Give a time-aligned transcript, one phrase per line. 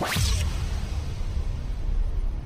[0.00, 0.45] you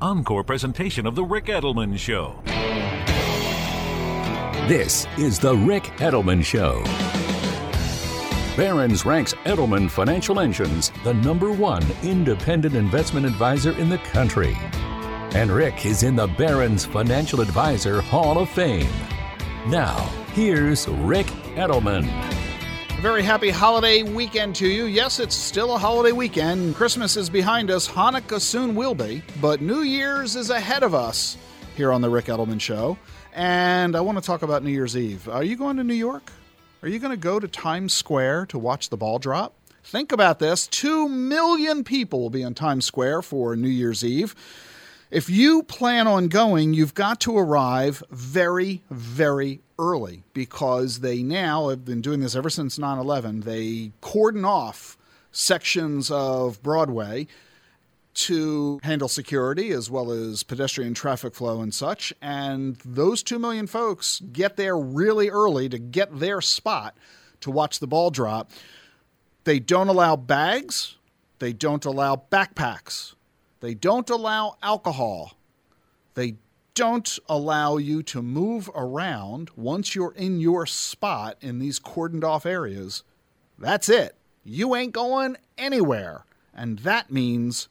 [0.00, 2.40] encore presentation of The Ric Edelman Show.
[4.68, 6.82] This is The Ric Edelman Show.
[8.56, 14.56] Barron's ranks Edelman Financial Engines the number one independent investment advisor in the country.
[15.34, 18.88] And Ric is in the Barron's Financial Advisor Hall of Fame.
[19.66, 19.96] Now,
[20.32, 22.06] here's Ric Edelman.
[22.96, 24.86] A very happy holiday weekend to you.
[24.86, 26.74] Yes, it's still a holiday weekend.
[26.74, 27.86] Christmas is behind us.
[27.86, 31.36] Hanukkah soon will be, but New Year's is ahead of us
[31.76, 32.96] here on The Ric Edelman Show.
[33.34, 35.28] And I want to talk about New Year's Eve.
[35.28, 36.32] Are you going to New York?
[36.82, 39.54] Are you going to go to Times Square to watch the ball drop?
[39.84, 44.34] Think about this 2 million people will be in Times Square for New Year's Eve.
[45.10, 51.68] If you plan on going, you've got to arrive very, very early because they now
[51.68, 53.40] have been doing this ever since 9 11.
[53.40, 54.96] They cordon off
[55.30, 57.26] sections of Broadway
[58.14, 62.14] to handle security as well as pedestrian traffic flow and such.
[62.22, 66.96] And those 2 million folks get there really early to get their spot
[67.40, 68.50] to watch the ball drop.
[69.44, 70.96] They don't allow bags,
[71.38, 73.14] they don't allow backpacks,
[73.60, 75.34] they don't allow alcohol.
[76.14, 76.36] They
[76.76, 82.46] don't allow you to move around once you're in your spot in these cordoned off
[82.46, 83.02] areas.
[83.58, 84.14] That's it.
[84.44, 86.26] You ain't going anywhere.
[86.54, 87.68] And that means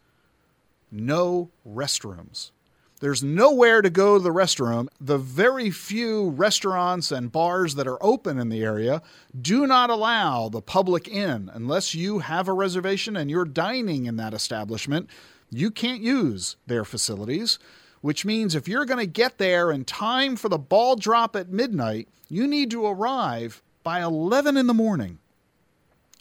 [0.91, 2.51] no restrooms.
[2.99, 4.87] There's nowhere to go to the restroom.
[4.99, 9.03] The very few restaurants and bars that are open in the area
[9.39, 14.15] do not allow the public in unless you have a reservation and you're dining in
[14.15, 15.09] that establishment.
[15.51, 17.59] You can't use their facilities,
[18.05, 21.49] which means if you're going to get there in time for the ball drop at
[21.49, 25.17] midnight, you need to arrive by 11 in the morning.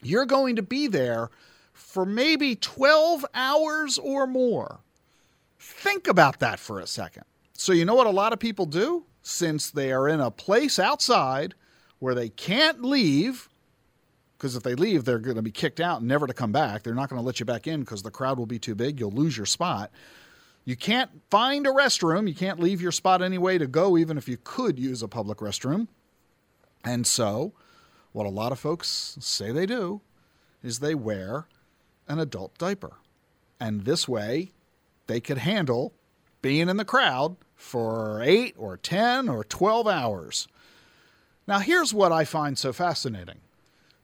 [0.01, 1.29] You're going to be there
[1.75, 4.79] for maybe 12 hours or more.
[5.59, 7.25] Think about that for a second.
[7.53, 9.05] So, you know what a lot of people do?
[9.21, 11.53] Since they are in a place outside
[11.99, 13.51] where they can't leave,
[14.39, 16.83] because if they leave, they're going to be kicked out and never to come back.
[16.83, 18.99] They're not going to let you back in because the crowd will be too big.
[18.99, 19.91] You'll lose your spot.
[20.65, 22.27] You can't find a restroom.
[22.29, 25.39] You can't leave your spot anyway to go, even if you could use a public
[25.39, 25.89] restroom.
[26.85, 27.53] And so,
[28.13, 30.01] what a lot of folks say they do
[30.63, 31.47] is they wear
[32.09, 32.95] an adult diaper.
[33.61, 34.53] And this way,
[35.07, 35.93] they could handle
[36.43, 40.49] being in the crowd for eight or 10 or 12 hours.
[41.47, 43.41] Now, here's what I find so fascinating.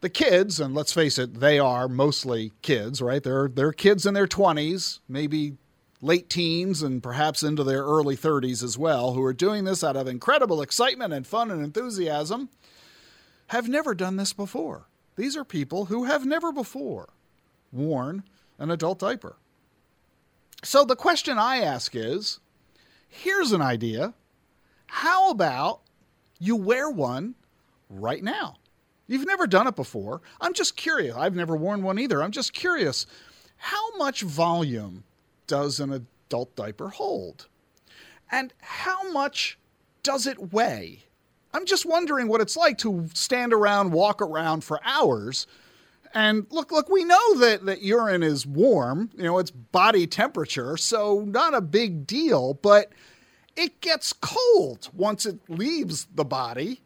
[0.00, 3.22] The kids, and let's face it, they are mostly kids, right?
[3.22, 5.56] They're, they're kids in their 20s, maybe
[6.02, 9.96] late teens, and perhaps into their early 30s as well, who are doing this out
[9.96, 12.48] of incredible excitement and fun and enthusiasm,
[13.48, 14.86] have never done this before.
[15.16, 17.10] These are people who have never before
[17.72, 18.22] worn
[18.58, 19.36] an adult diaper.
[20.62, 22.40] So the question I ask is
[23.08, 24.14] here's an idea.
[24.86, 25.80] How about
[26.38, 27.34] you wear one
[27.88, 28.56] right now?
[29.06, 30.22] You've never done it before.
[30.40, 31.16] I'm just curious.
[31.16, 32.22] I've never worn one either.
[32.22, 33.06] I'm just curious.
[33.56, 35.04] How much volume
[35.50, 37.48] does an adult diaper hold?
[38.30, 39.58] And how much
[40.04, 41.00] does it weigh?
[41.52, 45.48] I'm just wondering what it's like to stand around, walk around for hours
[46.12, 50.76] and look, look, we know that, that urine is warm, you know, it's body temperature,
[50.76, 52.90] so not a big deal, but
[53.56, 56.80] it gets cold once it leaves the body.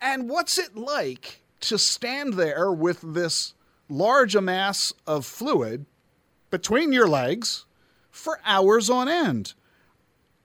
[0.00, 3.54] And what's it like to stand there with this
[3.88, 5.86] large amass of fluid
[6.50, 7.64] between your legs
[8.10, 9.54] for hours on end?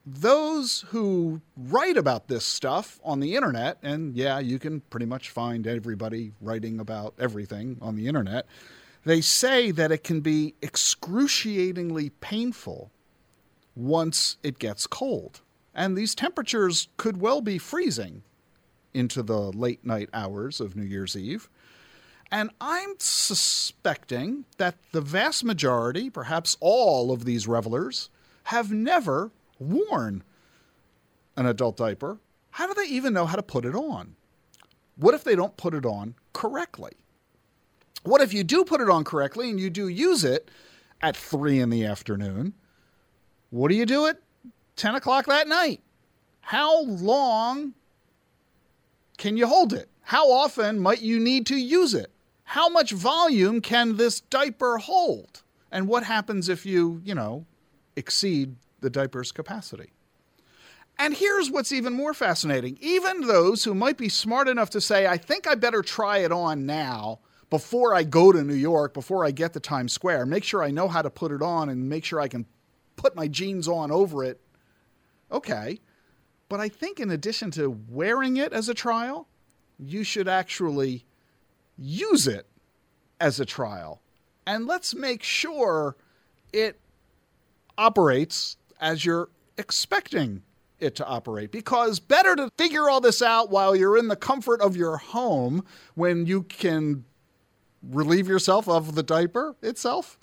[0.06, 5.32] those who write about this stuff on the internet, and yeah, you can pretty much
[5.32, 8.46] find everybody writing about everything on the internet,
[9.06, 12.92] They say that it can be excruciatingly painful
[13.76, 15.42] once it gets cold.
[15.76, 18.24] And these temperatures could well be freezing
[18.94, 21.50] into the late night hours of New Year's Eve.
[22.36, 28.10] And I'm suspecting that the vast majority, perhaps all of these revelers,
[28.44, 30.22] have never worn
[31.38, 32.18] an adult diaper.
[32.50, 34.18] How do they even know how to put it on?
[34.98, 36.92] What if they don't put it on correctly?
[38.04, 40.52] What if you do put it on correctly and you do use it
[41.02, 42.54] at three in the afternoon?
[43.50, 44.18] What do you do at
[44.76, 45.80] 10 o'clock that night?
[46.42, 47.76] How long
[49.18, 49.90] can you hold it?
[50.02, 52.12] How often might you need to use it?
[52.46, 55.44] How much volume can this diaper hold?
[55.72, 57.46] And what happens if you, you know,
[57.96, 59.92] exceed the diaper's capacity?
[60.98, 62.78] And here's what's even more fascinating.
[62.80, 66.32] Even those who might be smart enough to say, I think I better try it
[66.32, 67.20] on now
[67.50, 70.72] before I go to New York, before I get to Times Square, make sure I
[70.72, 72.46] know how to put it on and make sure I can
[72.96, 74.40] put my jeans on over it.
[75.32, 75.80] Okay.
[76.48, 79.28] But I think in addition to wearing it as a trial,
[79.78, 81.06] you should actually
[81.78, 82.48] use it
[83.20, 84.02] as a trial.
[84.48, 85.96] And let's make sure
[86.54, 86.80] it
[87.78, 90.44] operates as you're expecting
[90.80, 94.60] it to operate because better to figure all this out while you're in the comfort
[94.62, 95.64] of your home
[95.96, 97.06] when you can
[97.82, 100.20] relieve yourself of the diaper itself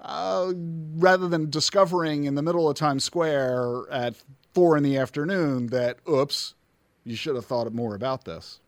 [0.00, 0.52] uh,
[0.96, 4.14] rather than discovering in the middle of Times Square at
[4.52, 6.54] four in the afternoon that, oops,
[7.04, 8.60] you should have thought more about this.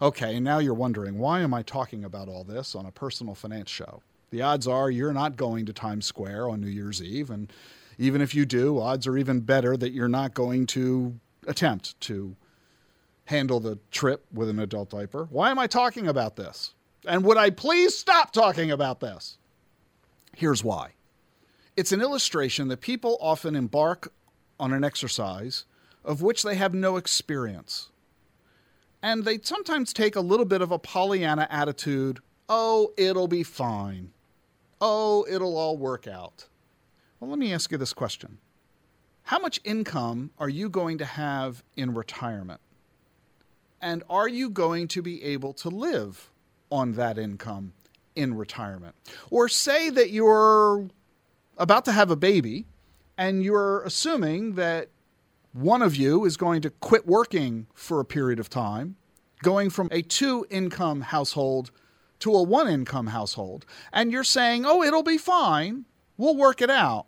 [0.00, 3.34] Okay, and now you're wondering, why am I talking about all this on a personal
[3.34, 4.02] finance show?
[4.30, 7.52] The odds are you're not going to Times Square on New Year's Eve, and
[7.98, 12.36] even if you do, odds are even better that you're not going to attempt to
[13.24, 15.28] handle the trip with an adult diaper.
[15.30, 16.74] Why am I talking about this?
[17.06, 19.38] And would I please stop talking about this?
[20.36, 20.92] Here's why
[21.76, 24.12] it's an illustration that people often embark
[24.58, 25.64] on an exercise
[26.04, 27.90] of which they have no experience.
[29.02, 34.10] And they sometimes take a little bit of a Pollyanna attitude oh, it'll be fine.
[34.80, 36.46] Oh, it'll all work out.
[37.20, 38.38] Well, let me ask you this question
[39.24, 42.60] How much income are you going to have in retirement?
[43.80, 46.30] And are you going to be able to live
[46.70, 47.72] on that income
[48.14, 48.94] in retirement.
[49.30, 50.88] Or say that you're
[51.56, 52.66] about to have a baby
[53.16, 54.88] and you're assuming that
[55.58, 58.96] one of you is going to quit working for a period of time,
[59.42, 61.72] going from a two income household
[62.20, 65.84] to a one income household, and you're saying, oh, it'll be fine,
[66.16, 67.06] we'll work it out.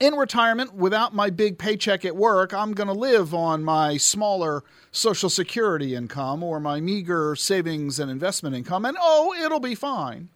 [0.00, 4.64] In retirement, without my big paycheck at work, I'm going to live on my smaller
[4.90, 10.30] Social Security income or my meager savings and investment income, and oh, it'll be fine.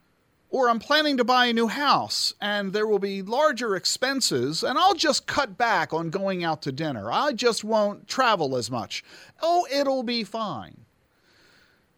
[0.55, 4.79] Or I'm planning to buy a new house and there will be larger expenses, and
[4.79, 7.11] I'll just cut back on going out to dinner.
[7.11, 9.03] I just won't travel as much.
[9.43, 10.85] Oh, it'll be fine.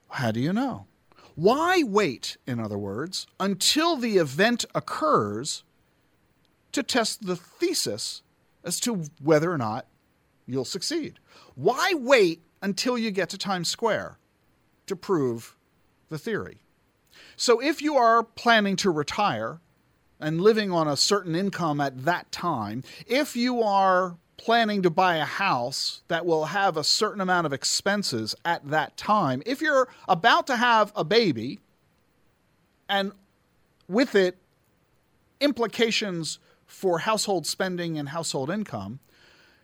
[0.08, 0.87] How do you know?
[1.35, 5.62] Why wait, in other words, until the event occurs
[6.73, 8.23] to test the thesis
[8.64, 9.85] as to whether or not
[10.47, 11.19] you'll succeed.
[11.56, 14.17] Why wait until you get to Times Square
[14.87, 15.58] to prove
[16.08, 16.62] the theory?
[17.36, 19.60] So, if you are planning to retire
[20.18, 25.16] and living on a certain income at that time, if you are planning to buy
[25.16, 29.88] a house that will have a certain amount of expenses at that time, if you're
[30.08, 31.60] about to have a baby
[32.88, 33.12] and
[33.88, 34.38] with it
[35.40, 38.98] implications for household spending and household income,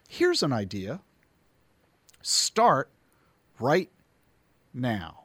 [0.07, 1.01] here's an idea
[2.21, 2.89] start
[3.59, 3.89] right
[4.73, 5.22] now.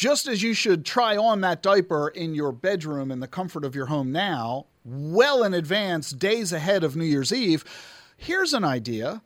[0.00, 3.74] Just as you should try on that diaper in your bedroom in the comfort of
[3.74, 7.66] your home now, well in advance, days ahead of New Year's Eve,
[8.16, 9.20] here's an idea.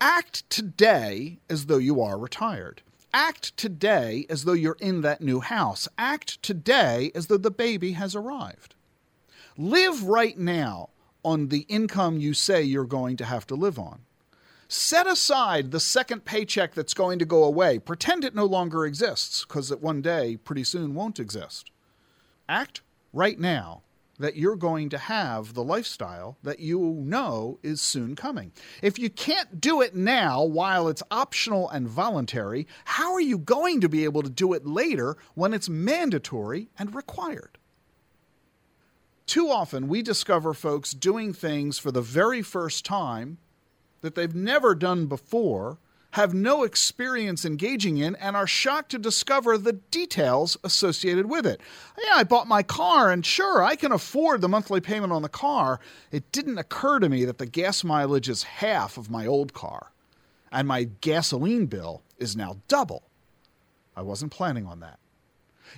[0.00, 2.80] Act today as though you are retired.
[3.12, 5.88] Act today as though you're in that new house.
[5.98, 8.76] Act today as though the baby has arrived.
[9.56, 10.90] Live right now
[11.24, 14.02] on the income you say you're going to have to live on.
[14.72, 17.76] Set aside the second paycheck that's going to go away.
[17.80, 21.72] Pretend it no longer exists, because it one day, pretty soon, won't exist.
[22.48, 22.80] Act
[23.12, 23.82] right now
[24.20, 28.52] that you're going to have the lifestyle that you know is soon coming.
[28.80, 33.80] If you can't do it now while it's optional and voluntary, how are you going
[33.80, 37.58] to be able to do it later when it's mandatory and required?
[39.26, 43.38] Too often, we discover folks doing things for the very first time
[44.00, 45.78] that they've never done before,
[46.12, 51.60] have no experience engaging in and are shocked to discover the details associated with it.
[52.04, 55.28] Yeah, I bought my car and sure, I can afford the monthly payment on the
[55.28, 55.78] car.
[56.10, 59.92] It didn't occur to me that the gas mileage is half of my old car
[60.50, 63.04] and my gasoline bill is now double.
[63.96, 64.98] I wasn't planning on that.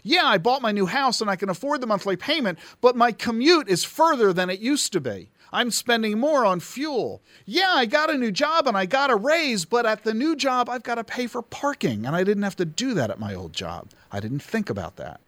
[0.02, 3.12] Yeah, I bought my new house and I can afford the monthly payment, but my
[3.12, 5.28] commute is further than it used to be.
[5.52, 7.22] I'm spending more on fuel.
[7.44, 10.34] Yeah, I got a new job and I got a raise, but at the new
[10.34, 13.20] job, I've got to pay for parking, and I didn't have to do that at
[13.20, 13.90] my old job.
[14.10, 15.20] I didn't think about that.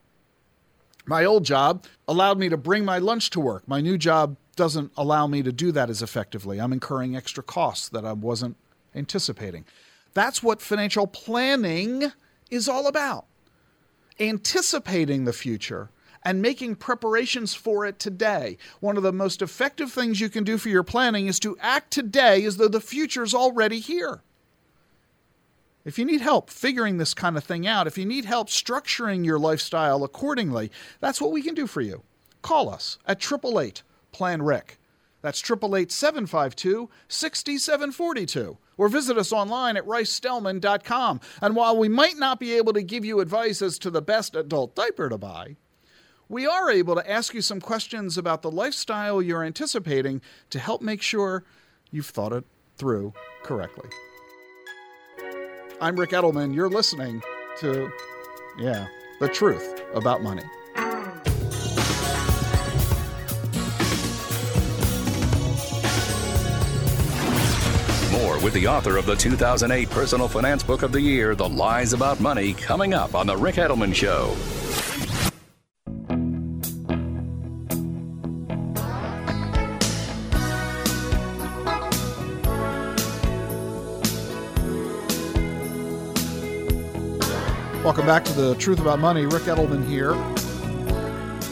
[1.06, 3.68] My old job allowed me to bring my lunch to work.
[3.68, 6.60] My new job doesn't allow me to do that as effectively.
[6.60, 8.56] I'm incurring extra costs that I wasn't
[8.94, 9.66] anticipating.
[10.14, 12.12] That's what financial planning
[12.50, 13.26] is all about
[14.20, 15.90] anticipating the future
[16.24, 18.56] and making preparations for it today.
[18.80, 21.92] One of the most effective things you can do for your planning is to act
[21.92, 24.22] today as though the future is already here.
[25.84, 29.24] If you need help figuring this kind of thing out, if you need help structuring
[29.24, 32.02] your lifestyle accordingly, that's what we can do for you.
[32.40, 34.78] Call us at 888 Plan Ric.
[35.20, 41.20] That's 888 752 6742 or visit us online at ricedelman.com.
[41.40, 44.34] And while we might not be able to give you advice as to the best
[44.34, 45.56] adult diaper to buy,
[46.34, 50.82] we are able to ask you some questions about the lifestyle you're anticipating to help
[50.82, 51.44] make sure
[51.92, 52.44] you've thought it
[52.76, 53.12] through
[53.44, 53.88] correctly.
[55.80, 56.52] I'm Ric Edelman.
[56.52, 57.22] You're listening
[57.60, 57.88] to,
[58.58, 58.88] yeah,
[59.20, 60.42] the truth about money.
[68.10, 71.92] More with the author of the 2008 Personal Finance Book of the Year, The Lies
[71.92, 74.36] About Money, coming up on The Ric Edelman Show.
[87.94, 89.24] Welcome back to the Truth About Money.
[89.24, 90.14] Ric Edelman here.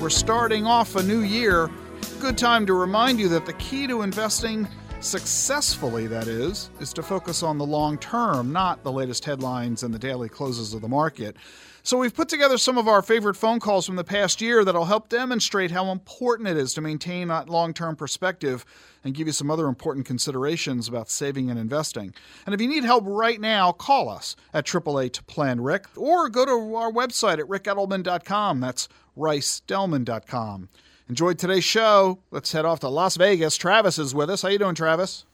[0.03, 1.71] We're starting off a new year.
[2.19, 4.67] Good time to remind you that the key to investing
[4.99, 9.95] successfully, that is, is to focus on the long term, not the latest headlines and
[9.95, 11.37] the daily closes of the market.
[11.85, 14.85] So, we've put together some of our favorite phone calls from the past year that'll
[14.85, 18.65] help demonstrate how important it is to maintain that long term perspective
[19.05, 22.15] and give you some other important considerations about saving and investing.
[22.47, 26.45] And if you need help right now, call us at 888 Plan Ric or go
[26.45, 28.61] to our website at ricedelman.com.
[28.61, 30.69] That's ricedelman.com.
[31.09, 32.21] Enjoyed today's show.
[32.31, 33.57] Let's head off to Las Vegas.
[33.57, 34.43] Travis is with us.
[34.43, 35.25] How you doing, Travis?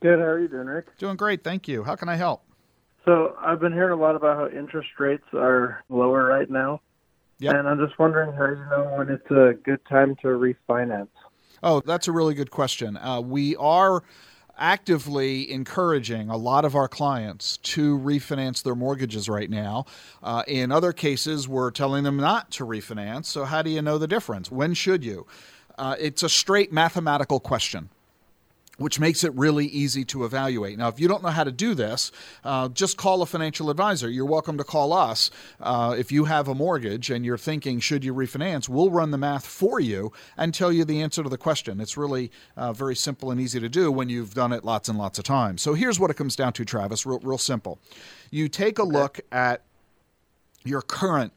[0.00, 0.18] Good.
[0.18, 0.96] How are you doing, Ric?
[0.98, 1.84] Doing great, thank you.
[1.84, 2.42] How can I help?
[3.04, 6.80] So I've been hearing a lot about how interest rates are lower right now.
[7.40, 7.54] Yep.
[7.54, 11.08] And I'm just wondering how you know when it's a good time to refinance.
[11.62, 12.96] Oh, that's a really good question.
[12.96, 14.02] Uh, we are
[14.56, 19.84] actively encouraging a lot of our clients to refinance their mortgages right now.
[20.22, 23.26] Uh, in other cases, we're telling them not to refinance.
[23.26, 24.50] So, how do you know the difference?
[24.50, 25.26] When should you?
[25.76, 27.90] Uh, it's a straight mathematical question
[28.78, 30.78] which makes it really easy to evaluate.
[30.78, 32.10] Now, if you don't know how to do this,
[32.44, 34.08] uh, just call a financial advisor.
[34.08, 35.30] You're welcome to call us.
[35.60, 39.18] Uh, if you have a mortgage and you're thinking, should you refinance, we'll run the
[39.18, 41.80] math for you and tell you the answer to the question.
[41.80, 44.96] It's really uh, very simple and easy to do when you've done it lots and
[44.96, 45.60] lots of times.
[45.60, 47.80] So here's what it comes down to, Travis, real, real simple.
[48.30, 49.62] You take a look at
[50.64, 51.32] your current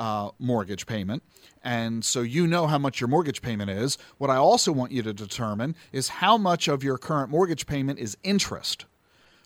[0.00, 1.22] uh, mortgage payment.
[1.62, 3.98] And so you know how much your mortgage payment is.
[4.16, 7.98] What I also want you to determine is how much of your current mortgage payment
[7.98, 8.86] is interest,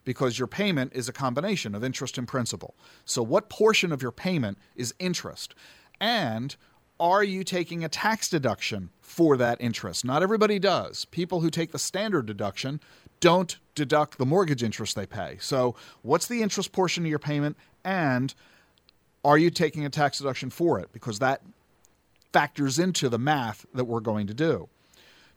[0.04, 2.76] because your payment is a combination of interest and principal.
[3.04, 5.56] So, what portion of your payment is interest?
[6.00, 6.54] And
[7.00, 10.04] are you taking a tax deduction for that interest?
[10.04, 11.04] Not everybody does.
[11.06, 12.80] People who take the standard deduction
[13.18, 15.36] don't deduct the mortgage interest they pay.
[15.40, 17.56] So, what's the interest portion of your payment?
[17.84, 18.32] And
[19.24, 20.92] are you taking a tax deduction for it?
[20.92, 21.42] Because that
[22.32, 24.68] factors into the math that we're going to do.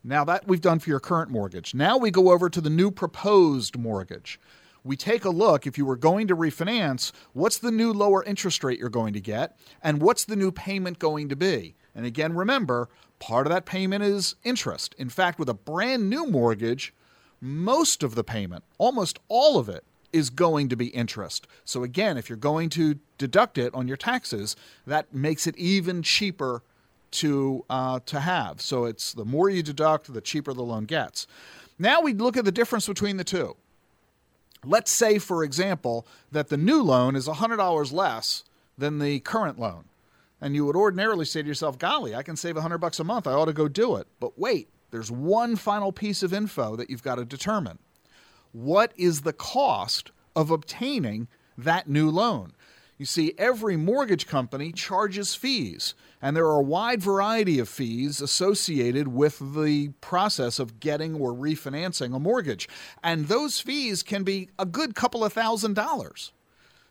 [0.03, 1.73] Now, that we've done for your current mortgage.
[1.73, 4.39] Now we go over to the new proposed mortgage.
[4.83, 8.63] We take a look, if you were going to refinance, what's the new lower interest
[8.63, 11.75] rate you're going to get, and what's the new payment going to be?
[11.93, 12.87] And again, remember,
[13.19, 14.95] part of that payment is interest.
[14.97, 16.93] In fact, with a brand new mortgage,
[17.41, 19.83] most of the payment, almost all of it,
[20.13, 21.47] is going to be interest.
[21.65, 26.01] So again, if you're going to deduct it on your taxes, that makes it even
[26.01, 26.63] cheaper
[27.11, 28.61] to uh, to have.
[28.61, 31.27] So it's the more you deduct, the cheaper the loan gets.
[31.79, 33.55] Now we look at the difference between the two.
[34.65, 38.43] Let's say, for example, that the new loan is $100 less
[38.77, 39.85] than the current loan.
[40.41, 43.27] And you would ordinarily say to yourself, golly, I can save 100 bucks a month.
[43.27, 44.07] I ought to go do it.
[44.19, 47.79] But wait, there's one final piece of info that you've got to determine.
[48.51, 51.27] What is the cost of obtaining
[51.57, 52.53] that new loan.
[52.99, 58.21] You see, every mortgage company charges fees, and there are a wide variety of fees
[58.21, 62.67] associated with the process of getting or refinancing a mortgage.
[63.03, 66.31] And those fees can be a good couple of thousand dollars.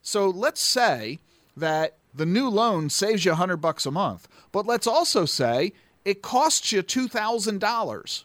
[0.02, 1.18] So let's say
[1.56, 5.72] that the new loan saves you 100 bucks a month, but let's also say
[6.04, 8.25] it costs you $2,000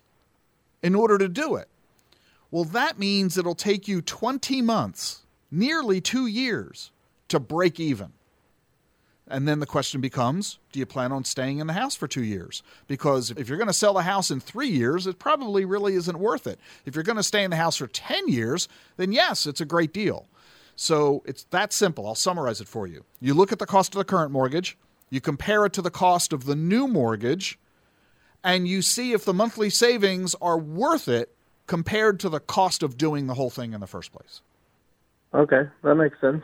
[0.83, 1.67] in order to do it.
[2.51, 6.91] Well, that means it'll take you 20 months, nearly two years,
[7.29, 8.11] to break even.
[9.31, 12.23] And then the question becomes do you plan on staying in the house for two
[12.23, 12.61] years?
[12.87, 16.19] Because if you're going to sell the house in three years, it probably really isn't
[16.19, 16.59] worth it.
[16.85, 18.67] If you're going to stay in the house for 10 years,
[18.97, 20.27] then yes, it's a great deal.
[20.75, 22.05] So it's that simple.
[22.05, 23.05] I'll summarize it for you.
[23.21, 24.77] You look at the cost of the current mortgage,
[25.09, 27.57] you compare it to the cost of the new mortgage,
[28.43, 31.33] and you see if the monthly savings are worth it
[31.67, 34.41] compared to the cost of doing the whole thing in the first place.
[35.33, 36.43] Okay, that makes sense.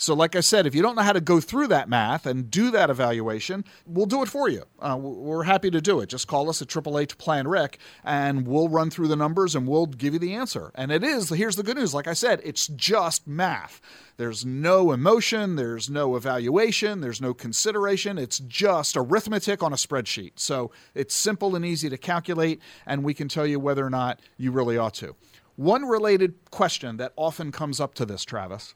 [0.00, 2.50] So, like I said, if you don't know how to go through that math and
[2.50, 4.64] do that evaluation, we'll do it for you.
[4.78, 6.08] Uh, we're happy to do it.
[6.08, 9.68] Just call us at Triple H Plan Ric, and we'll run through the numbers and
[9.68, 10.72] we'll give you the answer.
[10.74, 11.92] And it is here's the good news.
[11.92, 13.82] Like I said, it's just math.
[14.16, 18.16] There's no emotion, there's no evaluation, there's no consideration.
[18.16, 20.32] It's just arithmetic on a spreadsheet.
[20.36, 24.20] So it's simple and easy to calculate, and we can tell you whether or not
[24.38, 25.14] you really ought to.
[25.56, 28.74] One related question that often comes up to this, Travis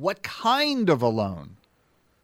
[0.00, 1.56] what kind of a loan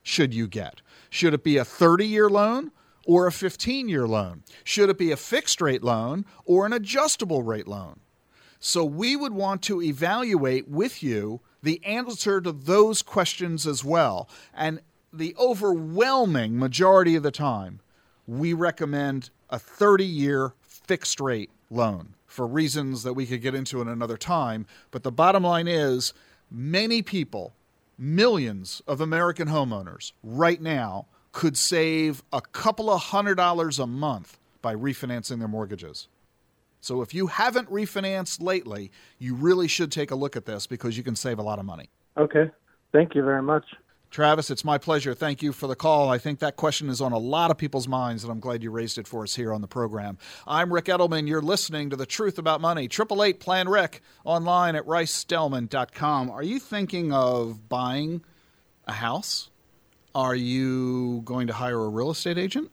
[0.02, 0.80] should you get?
[1.11, 2.71] Should it be a 30 year loan
[3.04, 4.42] or a 15 year loan?
[4.64, 8.00] Should it be a fixed rate loan or an adjustable rate loan?
[8.59, 14.28] So we would want to evaluate with you the answer to those questions as well.
[14.54, 14.80] And
[15.12, 17.80] the overwhelming majority of the time,
[18.26, 23.83] we recommend a 30 year fixed rate loan for reasons that we could get into
[23.83, 24.66] in another time.
[24.90, 26.14] But the bottom line is
[26.50, 27.52] many people
[27.99, 34.38] millions of American homeowners right now could save a couple of hundred dollars a month
[34.62, 36.09] by refinancing their mortgages.
[36.81, 40.97] So if you haven't refinanced lately, you really should take a look at this because
[40.97, 41.91] you can save a lot of money.
[42.17, 42.50] Okay.
[42.93, 43.65] Thank you very much.
[44.17, 45.13] Travis, it's my pleasure.
[45.13, 46.09] Thank you for the call.
[46.09, 48.71] I think that question is on a lot of people's minds, and I'm glad you
[48.71, 50.17] raised it for us here on the program.
[50.47, 51.29] I'm Ric Edelman.
[51.29, 52.89] You're listening to The Truth About Money.
[52.89, 56.31] Triple Eight Plan Ric online at ricedelman.com.
[56.31, 58.25] Are you thinking of buying
[58.87, 59.50] a house?
[60.15, 62.71] Are you going to hire a real estate agent?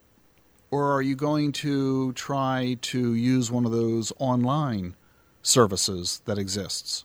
[0.71, 4.95] Or are you going to try to use one of those online
[5.41, 7.03] services that exists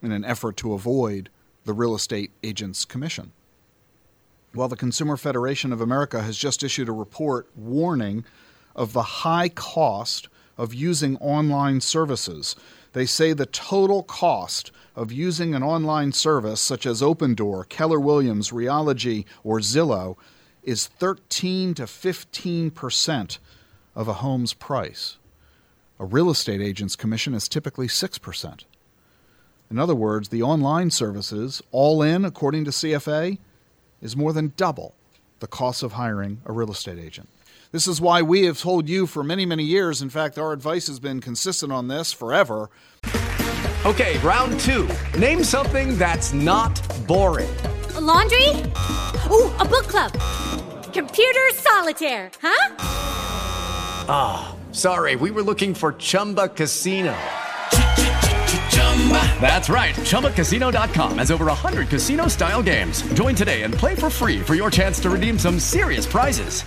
[0.00, 1.28] in an effort to avoid
[1.66, 3.32] the real estate agent's commission?
[4.52, 8.24] Well, the Consumer Federation of America has just issued a report warning
[8.74, 12.56] of the high cost of using online services.
[12.92, 18.50] They say the total cost of using an online service such as Opendoor, Keller Williams,
[18.50, 20.16] Realogy, or Zillow
[20.64, 23.38] is 13 to 15 percent
[23.94, 25.16] of a home's price.
[26.00, 28.64] A real estate agent's commission is typically 6 percent.
[29.70, 33.38] In other words, the online services, all in, according to CFA,
[34.00, 34.94] is more than double
[35.40, 37.28] the cost of hiring a real estate agent.
[37.72, 40.02] This is why we have told you for many, many years.
[40.02, 42.68] In fact, our advice has been consistent on this forever.
[43.86, 44.88] Okay, round two.
[45.18, 47.48] Name something that's not boring.
[47.94, 48.48] A laundry?
[49.30, 50.12] Ooh, a book club.
[50.92, 52.74] Computer solitaire, huh?
[54.12, 57.16] Ah, oh, sorry, we were looking for Chumba Casino.
[59.40, 59.94] That's right.
[59.94, 63.00] ChumbaCasino.com has over 100 casino style games.
[63.14, 66.62] Join today and play for free for your chance to redeem some serious prizes.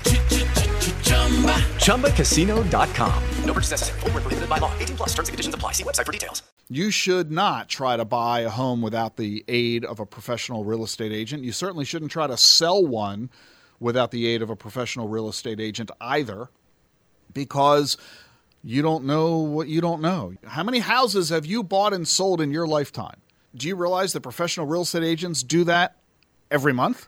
[1.77, 3.23] ChumbaCasino.com.
[3.45, 3.99] No purchase necessary.
[3.99, 4.73] Full prohibited by law.
[4.79, 5.73] 18 plus terms and conditions apply.
[5.73, 6.41] See website for details.
[6.67, 10.83] You should not try to buy a home without the aid of a professional real
[10.83, 11.43] estate agent.
[11.43, 13.29] You certainly shouldn't try to sell one
[13.79, 16.49] without the aid of a professional real estate agent either,
[17.33, 17.97] because
[18.63, 20.35] you don't know what you don't know.
[20.45, 23.17] How many houses have you bought and sold in your lifetime?
[23.55, 25.97] Do you realize that professional real estate agents do that
[26.49, 27.07] every month?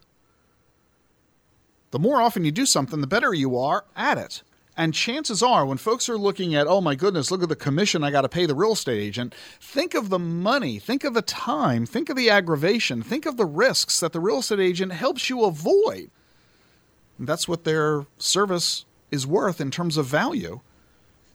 [1.91, 4.43] The more often you do something, the better you are at it.
[4.77, 8.03] And chances are, when folks are looking at, oh my goodness, look at the commission
[8.03, 11.21] I got to pay the real estate agent, think of the money, think of the
[11.21, 15.29] time, think of the aggravation, think of the risks that the real estate agent helps
[15.29, 16.11] you avoid.
[17.17, 20.59] And that's what their service is worth in terms of value.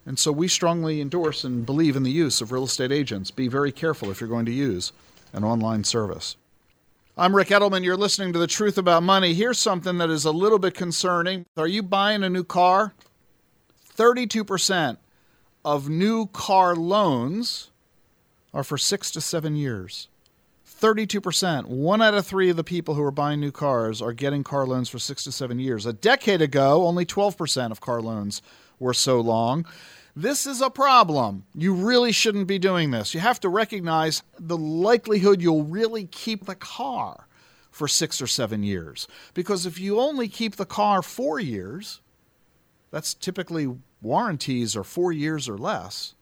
[0.06, 3.30] And so we strongly endorse and believe in the use of real estate agents.
[3.30, 4.92] Be very careful if you're going to use
[5.32, 6.36] an online service.
[7.16, 7.84] I'm Ric Edelman.
[7.84, 9.34] You're listening to The Truth About Money.
[9.34, 11.44] Here's something that is a little bit concerning.
[11.56, 12.94] Are you buying a new car?
[13.94, 14.96] 32%
[15.64, 17.70] of new car loans
[18.54, 20.08] are for six to seven years.
[20.66, 24.42] 32%, one out of three of the people who are buying new cars are getting
[24.42, 25.84] car loans for six to seven years.
[25.84, 28.40] A decade ago, only 12% of car loans
[28.80, 29.64] were so long.
[30.16, 31.44] This is a problem.
[31.54, 33.14] You really shouldn't be doing this.
[33.14, 37.28] You have to recognize the likelihood you'll really keep the car
[37.70, 39.06] for six or seven years.
[39.34, 42.00] Because if you only keep the car four years,
[42.90, 43.68] that's typically
[44.02, 46.14] warranties are four years or less,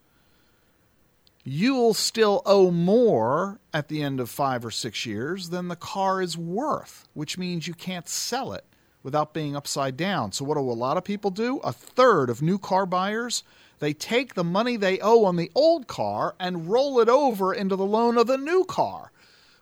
[1.43, 6.21] you'll still owe more at the end of five or six years than the car
[6.21, 8.65] is worth, which means you can't sell it
[9.03, 10.33] without being upside down.
[10.33, 11.59] So, what do a lot of people do?
[11.59, 13.43] A third of new car buyers
[13.79, 17.77] they take the money they owe on the old car and roll it over into
[17.77, 19.13] the loan of the new car,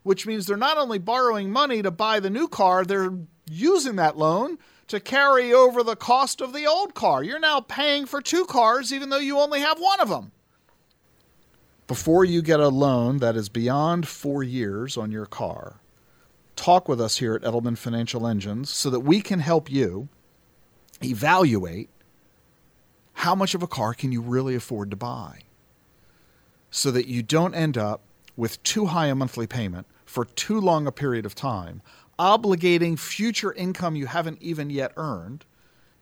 [0.02, 3.12] which means they're not only borrowing money to buy the new car, they're
[3.48, 7.22] using that loan to carry over the cost of the old car.
[7.22, 10.32] You're now paying for two cars even though you only have one of them.
[11.86, 15.76] Before you get a loan that is beyond four years on your car,
[16.56, 20.08] talk with us here at Edelman Financial Engines so that we can help you
[21.04, 21.90] evaluate
[23.12, 25.40] how much of a car can you really afford to buy
[26.70, 28.02] so that you don't end up
[28.36, 31.82] with too high a monthly payment for too long a period of time,
[32.18, 35.44] obligating future income you haven't even yet earned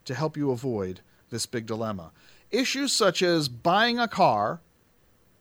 [0.04, 2.10] to help you avoid this big dilemma.
[2.50, 4.60] Issues such as buying a car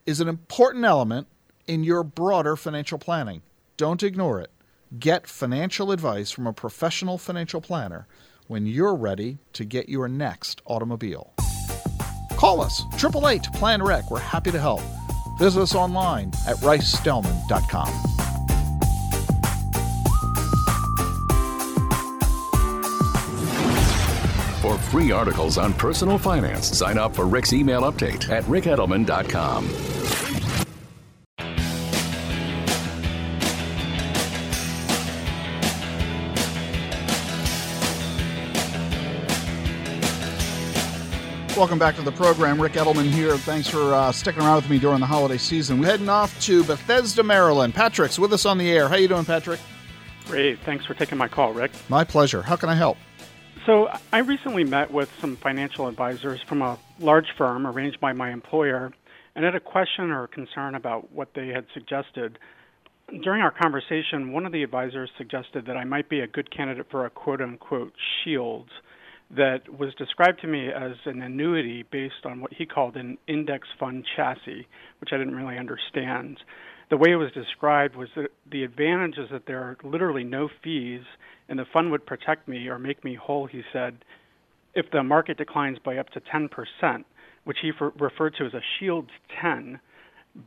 [0.05, 1.27] is an important element
[1.67, 3.41] in your broader financial planning.
[3.77, 4.51] Don't ignore it.
[4.99, 8.05] Get financial advice from a professional financial planner
[8.45, 11.33] when you're ready to get your next automobile.
[12.37, 14.11] Call us, 888 Plan Ric.
[14.11, 14.81] We're happy to help.
[15.39, 17.91] Visit us online at ricedelman.com.
[24.61, 30.02] For free articles on personal finance, sign up for Ric's email update at ricedelman.com.
[41.55, 42.59] Welcome back to the program.
[42.59, 43.37] Ric Edelman here.
[43.37, 45.79] Thanks for uh, sticking around with me during the holiday season.
[45.79, 47.75] We're heading off to Bethesda, Maryland.
[47.75, 48.89] Patrick's with us on the air.
[48.89, 49.59] How you doing, Patrick?
[50.25, 50.57] Great.
[50.61, 51.71] Thanks for taking my call, Ric.
[51.89, 52.41] My pleasure.
[52.41, 52.97] How can I help?
[53.67, 58.31] So I recently met with some financial advisors from a large firm arranged by my
[58.31, 58.91] employer
[59.35, 62.39] and had a question or a concern about what they had suggested.
[63.21, 66.87] During our conversation, one of the advisors suggested that I might be a good candidate
[66.89, 68.69] for a quote unquote shield
[69.35, 73.67] that was described to me as an annuity based on what he called an index
[73.79, 74.67] fund chassis,
[74.99, 76.37] which I didn't really understand.
[76.89, 80.49] The way it was described was that the advantage is that there are literally no
[80.63, 81.01] fees,
[81.49, 83.97] and the fund would protect me or make me whole, he said,
[84.75, 86.49] if the market declines by up to 10%,
[87.45, 89.09] which he referred to as a shield
[89.41, 89.79] 10,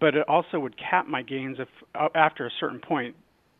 [0.01, 3.15] but it also would cap my gains if uh, after a certain point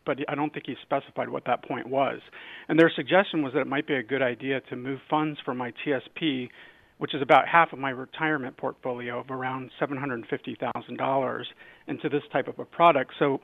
[0.07, 2.19] but I don't think he specified what that point was.
[2.67, 5.57] And their suggestion was that it might be a good idea to move funds from
[5.57, 6.49] my TSP,
[6.97, 11.43] which is about half of my retirement portfolio of around $750,000,
[11.87, 13.11] into this type of a product.
[13.19, 13.41] So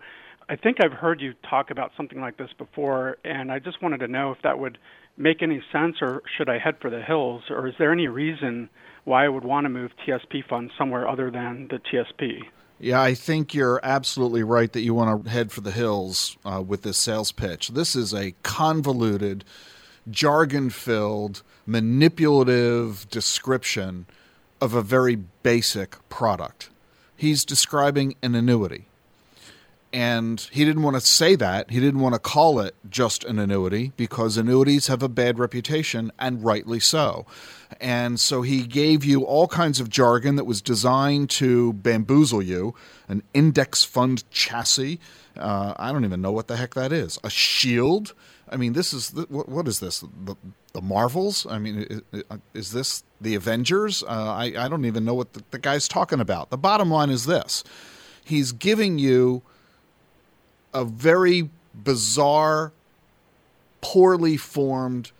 [0.50, 4.00] I think I've heard you talk about something like this before, and I just wanted
[4.00, 4.78] to know if that would
[5.18, 8.70] make any sense, or should I head for the hills, or is there any reason
[9.04, 12.40] why I would want to move TSP funds somewhere other than the TSP?
[12.84, 16.62] Yeah, I think you're absolutely right that you want to head for the hills uh,
[16.62, 17.70] with this sales pitch.
[17.70, 19.46] This is a convoluted,
[20.12, 24.06] jargon filled, manipulative description
[24.60, 26.72] of a very basic product.
[27.16, 28.88] He's describing an annuity.
[29.94, 31.70] And he didn't want to say that.
[31.70, 36.12] He didn't want to call it just an annuity because annuities have a bad reputation,
[36.18, 37.28] and rightly so.
[37.80, 42.74] And so he gave you all kinds of jargon that was designed to bamboozle you
[43.08, 45.00] an index fund chassis.
[45.38, 47.20] Uh, I don't even know what the heck that is.
[47.24, 48.16] A shield.
[48.50, 50.00] I mean, this is what, is this?
[50.00, 50.36] The,
[50.74, 51.46] the Marvels?
[51.48, 52.24] I mean, is,
[52.56, 54.02] is this the Avengers?
[54.04, 56.50] Uh, I, I don't even know what the, the guy's talking about.
[56.50, 57.64] The bottom line is this
[58.26, 59.44] he's giving you
[60.74, 62.72] a very bizarre,
[63.82, 65.12] poorly formed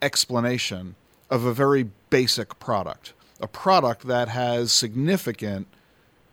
[0.00, 0.94] explanation
[1.30, 5.66] of a very basic product, a product that has significant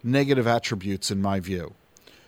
[0.04, 1.74] negative attributes in my view.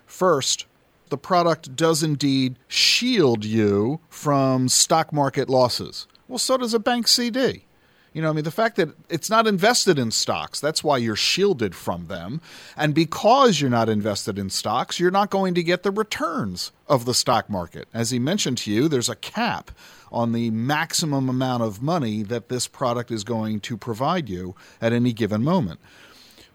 [0.06, 0.66] First,
[1.10, 6.08] the product does indeed shield you from stock market losses.
[6.28, 7.66] Well, so does a bank CD.
[8.14, 11.16] You know, I mean, the fact that it's not invested in stocks, that's why you're
[11.16, 12.42] shielded from them.
[12.76, 17.06] And because you're not invested in stocks, you're not going to get the returns of
[17.06, 17.88] the stock market.
[17.94, 19.72] As he mentioned to you, there's a cap
[20.12, 24.92] on the maximum amount of money that this product is going to provide you at
[24.92, 25.80] any given moment.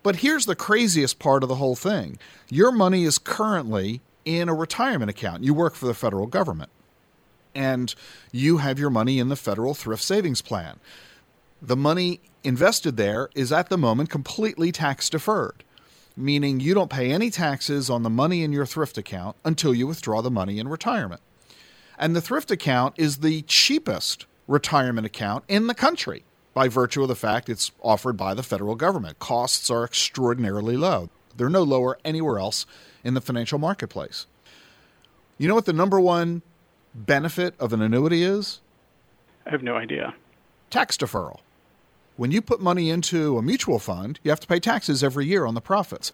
[0.03, 2.19] But here's the craziest part of the whole thing
[2.51, 5.43] your money is currently in a retirement account.
[5.43, 6.71] You work for the federal government
[7.55, 7.95] and
[8.31, 10.79] you have your money in the federal thrift savings plan.
[11.63, 15.65] The money invested there is at the moment completely tax deferred,
[16.17, 19.87] meaning you don't pay any taxes on the money in your thrift account until you
[19.87, 21.23] withdraw the money in retirement.
[21.99, 27.09] And the thrift account is the cheapest retirement account in the country by virtue of
[27.09, 29.19] the fact it's offered by the federal government.
[29.19, 31.11] Costs are extraordinarily low.
[31.37, 32.67] They're no lower anywhere else
[33.03, 34.27] in the financial marketplace.
[35.39, 36.43] You know what the number one
[36.95, 38.61] benefit of an annuity is?
[39.45, 40.15] I have no idea.
[40.71, 41.41] Tax deferral.
[42.17, 45.45] When you put money into a mutual fund, you have to pay taxes every year
[45.45, 46.13] on the profits.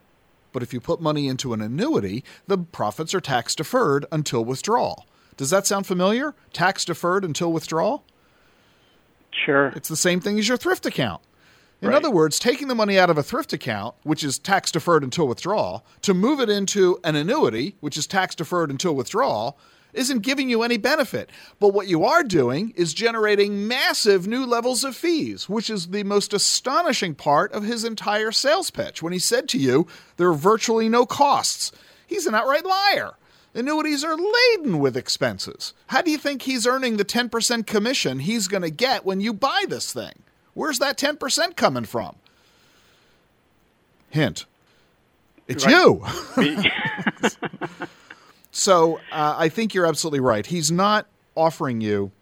[0.52, 5.06] But if you put money into an annuity, the profits are tax deferred until withdrawal.
[5.36, 6.34] Does that sound familiar?
[6.52, 8.04] Tax deferred until withdrawal?
[9.30, 9.68] Sure.
[9.68, 11.22] It's the same thing as your thrift account.
[11.80, 11.96] In Right.
[11.96, 15.26] other words, taking the money out of a thrift account, which is tax deferred until
[15.26, 19.58] withdrawal, to move it into an annuity, which is tax deferred until withdrawal,
[19.92, 21.31] isn't giving you any benefit.
[21.61, 26.02] But what you are doing is generating massive new levels of fees, which is the
[26.05, 30.35] most astonishing part of his entire sales pitch when he said to you, there are
[30.35, 31.72] virtually no costs.
[32.07, 33.12] He's an outright liar.
[33.55, 35.74] Annuities are laden with expenses.
[35.88, 39.35] How do you think he's earning the 10% commission he's going to get when you
[39.35, 40.22] buy this thing?
[40.55, 42.16] Where's that 10% coming from?
[44.09, 44.46] Hint.
[45.48, 45.74] It's Right.
[45.74, 46.70] you.
[48.52, 50.46] So uh, I think you're absolutely right.
[50.46, 52.12] He's not offering you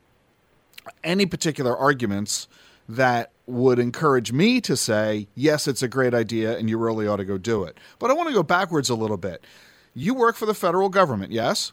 [1.05, 2.49] any particular arguments
[2.89, 7.17] that would encourage me to say, yes, it's a great idea and you really ought
[7.17, 7.77] to go do it.
[7.99, 9.45] But I want to go backwards a little bit.
[9.93, 11.73] You work for the federal government, yes?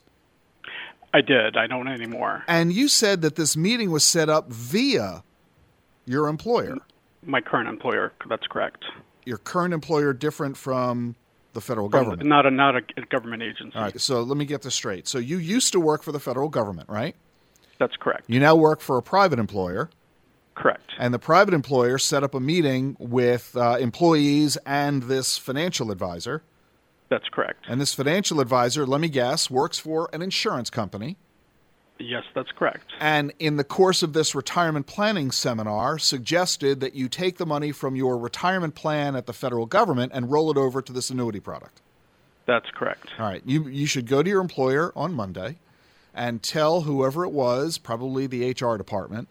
[1.14, 1.56] I did.
[1.56, 2.44] I don't anymore.
[2.48, 5.24] And you said that this meeting was set up via
[6.06, 6.78] your employer.
[7.24, 8.12] My current employer.
[8.28, 8.86] That's correct.
[9.26, 11.16] Your current employer different from
[11.58, 12.30] the federal From- government.
[12.30, 13.76] Not a not a government agency.
[13.76, 15.08] All right, so let me get this straight.
[15.08, 17.16] So you used to work for the federal government, right?
[17.80, 18.26] That's correct.
[18.28, 19.90] You now work for a private employer.
[20.54, 20.92] Correct.
[21.00, 26.44] And the private employer set up a meeting with uh, employees and this financial advisor.
[27.10, 27.66] That's correct.
[27.68, 31.18] And this financial advisor, let me guess, works for an insurance company.
[32.00, 32.92] Yes, that's correct.
[33.00, 37.72] And in the course of this retirement planning seminar, suggested that you take the money
[37.72, 41.40] from your retirement plan at the federal government and roll it over to this annuity
[41.40, 41.82] product.
[42.46, 43.08] That's correct.
[43.20, 43.42] All right.
[43.46, 45.58] You, you should go to your employer on Monday
[46.14, 49.28] and tell whoever it was, probably the HR department,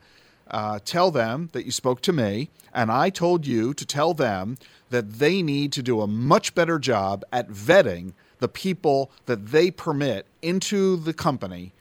[0.50, 4.58] uh, tell them that you spoke to me and I told you to tell them
[4.90, 9.70] that they need to do a much better job at vetting the people that they
[9.70, 11.72] permit into the company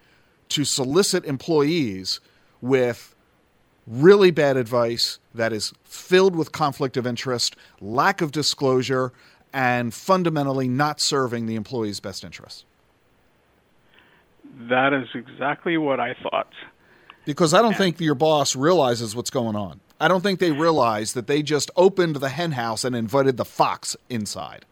[0.49, 2.19] to solicit employees
[2.61, 3.15] with
[3.87, 9.13] really bad advice that is filled with conflict of interest, lack of disclosure,
[9.53, 12.65] and fundamentally not serving the employee's best interests.
[14.69, 16.51] That is exactly what I thought.
[17.25, 19.79] Because I don't think your boss realizes what's going on.
[19.99, 23.45] I don't think they realize that they just opened the hen house and invited the
[23.45, 24.65] fox inside.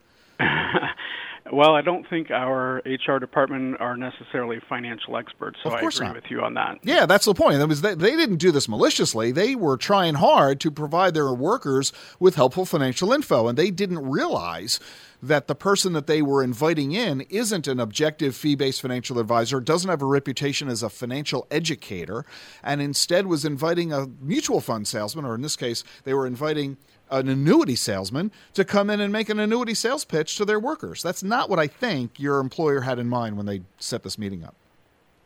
[1.54, 5.96] Well, I don't think our HR department are necessarily financial experts, so Of I course
[5.96, 6.16] agree not.
[6.16, 6.78] with you on that.
[6.82, 7.58] Yeah, that's the point.
[7.58, 9.30] That was they, they didn't do this maliciously.
[9.30, 14.04] They were trying hard to provide their workers with helpful financial info, and they didn't
[14.04, 14.80] realize
[15.22, 19.88] that the person that they were inviting in isn't an objective fee-based financial advisor, doesn't
[19.88, 22.26] have a reputation as a financial educator,
[22.64, 26.76] and instead was inviting a mutual fund salesman, or in this case, they were inviting
[27.20, 31.02] an annuity salesman to come in and make an annuity sales pitch to their workers.
[31.02, 34.44] That's not what I think your employer had in mind when they set this meeting
[34.44, 34.54] up.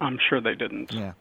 [0.01, 0.93] I'm sure they didn't.
[0.93, 1.13] Yeah.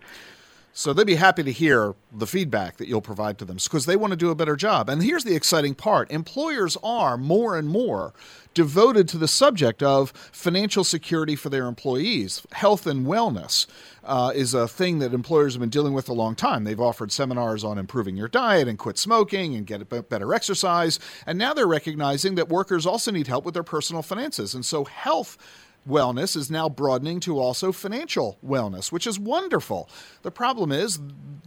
[0.78, 3.96] So they'd be happy to hear the feedback that you'll provide to them because they
[3.96, 4.90] want to do a better job.
[4.90, 8.14] And here's the exciting part employers are more and more
[8.54, 12.46] devoted to the subject of financial security for their employees.
[12.52, 13.66] Health and wellness
[14.04, 16.64] uh, is a thing that employers have been dealing with a long time.
[16.64, 21.00] They've offered seminars on improving your diet and quit smoking and get better exercise.
[21.26, 24.54] And now they're recognizing that workers also need help with their personal finances.
[24.54, 25.40] And so health
[25.88, 29.90] wellness is now broadening to also financial wellness, which is wonderful.
[30.22, 31.00] The problem is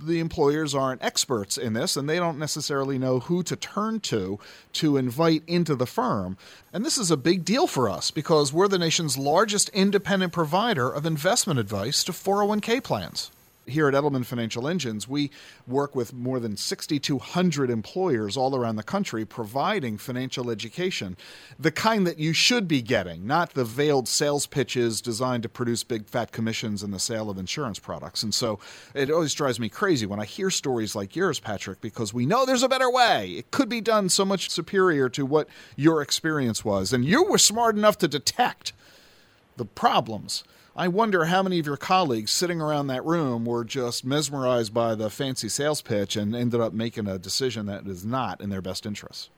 [0.03, 4.38] the employers aren't experts in this and they don't necessarily know who to turn to
[4.74, 6.37] to invite into the firm.
[6.72, 10.90] And this is a big deal for us because we're the nation's largest independent provider
[10.90, 13.31] of investment advice to 401k plans
[13.70, 15.30] here at Edelman Financial Engines, we
[15.66, 21.16] work with more than 6,200 employers all around the country providing financial education,
[21.59, 25.85] the kind that you should be getting, not the veiled sales pitches designed to produce
[25.85, 28.22] big fat commissions in the sale of insurance products.
[28.22, 28.59] And so
[28.94, 32.44] it always drives me crazy when I hear stories like yours, Patrick, because we know
[32.44, 33.30] there's a better way.
[33.33, 36.92] It could be done so much superior to what your experience was.
[36.92, 38.72] And you were smart enough to detect
[39.56, 40.44] the problems.
[40.80, 44.94] I wonder how many of your colleagues sitting around that room were just mesmerized by
[44.94, 48.62] the fancy sales pitch and ended up making a decision that is not in their
[48.62, 49.28] best interest.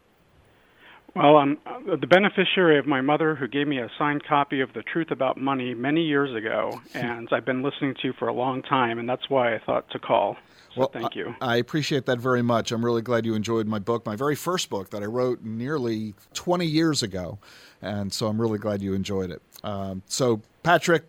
[1.17, 4.73] Well, I'm uh, the beneficiary of my mother, who gave me a signed copy of
[4.73, 8.33] The Truth About Money many years ago, and I've been listening to you for a
[8.33, 10.37] long time, and that's why I thought to call.
[10.75, 11.35] So well, thank you.
[11.41, 12.71] I, I appreciate that very much.
[12.71, 16.15] I'm really glad you enjoyed my book, my very first book that I wrote nearly
[16.35, 17.41] 20 years ago,
[17.83, 19.43] and so I'm really glad you enjoyed it.
[19.65, 21.05] Um, so, Patrick,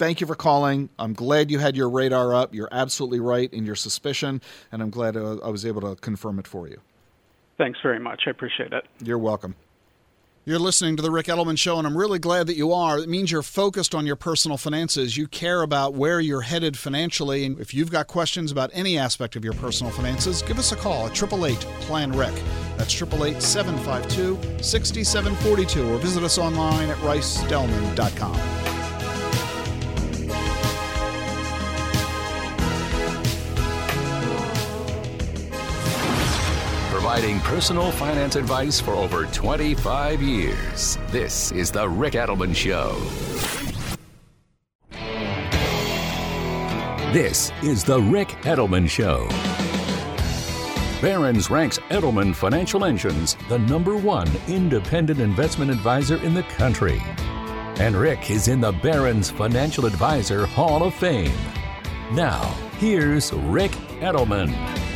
[0.00, 0.88] thank you for calling.
[0.98, 2.54] I'm glad you had your radar up.
[2.54, 4.40] You're absolutely right in your suspicion,
[4.72, 6.80] and I'm glad uh, I was able to confirm it for you.
[7.58, 8.22] Thanks very much.
[8.26, 8.84] I appreciate it.
[9.04, 9.54] You're welcome.
[10.46, 12.98] You're listening to The Ric Edelman Show, and I'm really glad that you are.
[12.98, 15.18] It means you're focused on your personal finances.
[15.18, 17.44] You care about where you're headed financially.
[17.44, 20.76] And if you've got questions about any aspect of your personal finances, give us a
[20.76, 22.32] call at 888 Plan Ric.
[22.78, 28.79] That's 888 752 6742, or visit us online at ricedelman.com.
[37.10, 40.96] providing personal finance advice for over 25 years.
[41.08, 42.94] This is The Ric Edelman Show.
[47.12, 49.26] This is The Ric Edelman Show.
[51.02, 57.02] Barron's ranks Edelman Financial Engines the number one independent investment advisor in the country.
[57.80, 61.34] And Ric is in the Barron's Financial Advisor Hall of Fame.
[62.12, 64.89] Now, here's Ric Edelman.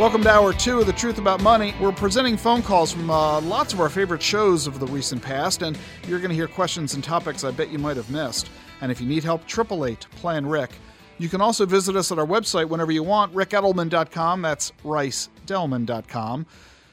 [0.00, 1.74] Welcome to hour two of The Truth About Money.
[1.78, 5.60] We're presenting phone calls from uh, lots of our favorite shows of the recent past,
[5.60, 8.48] and you're going to hear questions and topics I bet you might have missed.
[8.80, 10.70] And if you need help, 888 Plan Ric.
[11.18, 14.40] You can also visit us at our website whenever you want, ricedelman.com.
[14.40, 16.46] That's ricedelman.com.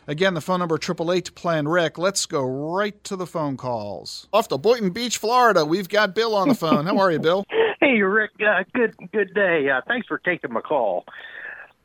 [0.07, 1.97] Again, the phone number 888 Plan Ric.
[1.97, 4.27] Let's go right to the phone calls.
[4.33, 6.85] Off to Boynton Beach, Florida, we've got Bill on the phone.
[6.85, 7.45] How are you, Bill?
[7.79, 8.31] Hey, Ric.
[8.41, 9.69] Uh, good good day.
[9.69, 11.05] Uh, thanks for taking my call.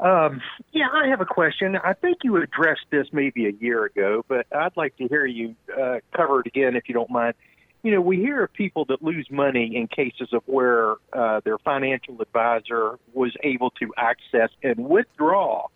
[0.02, 0.40] Um,
[0.72, 1.76] yeah, I have a question.
[1.76, 5.54] I think you addressed this maybe a year ago, but I'd like to hear you
[5.80, 7.34] uh, cover it again if you don't mind.
[7.84, 11.58] You know, we hear of people that lose money in cases of where uh, their
[11.58, 15.68] financial advisor was able to access and withdraw,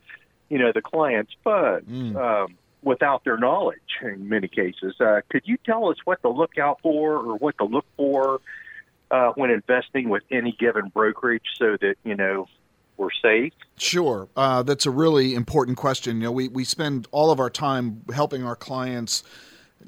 [0.49, 2.17] you know, the client's funds mm.
[2.17, 4.95] um, without their knowledge in many cases.
[5.01, 8.41] Uh, could you tell us what to look out for or what to look for
[9.13, 12.49] uh, when investing with any given brokerage so that, you know,
[12.97, 13.53] we're safe?
[13.77, 14.29] Sure.
[14.37, 16.17] Uh, that's a really important question.
[16.17, 19.23] You know, we, we spend all of our time helping our clients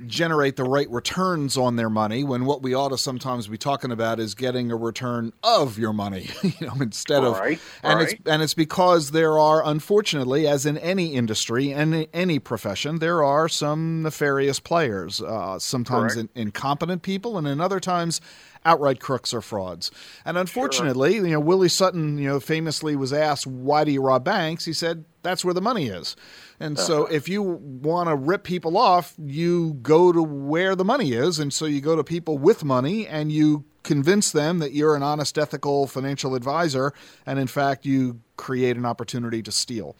[0.06, 3.90] generate the right returns on their money when what we ought to sometimes be talking
[3.90, 7.98] about is getting a return of your money you know instead all of right, and
[7.98, 8.12] right.
[8.12, 13.24] it's and it's because there are unfortunately as in any industry and any profession there
[13.24, 18.20] are some nefarious players uh, sometimes in, incompetent people and in other times
[18.64, 19.90] outright crooks or frauds.
[20.24, 21.26] And unfortunately, sure.
[21.26, 24.72] you know, Willie Sutton, you know, famously was asked, "Why do you rob banks?" He
[24.72, 26.16] said, "That's where the money is."
[26.58, 26.86] And uh-huh.
[26.86, 31.38] so, if you want to rip people off, you go to where the money is,
[31.38, 35.02] and so you go to people with money, and you convince them that you're an
[35.02, 36.92] honest, ethical financial advisor,
[37.24, 39.96] and in fact, you create an opportunity to steal.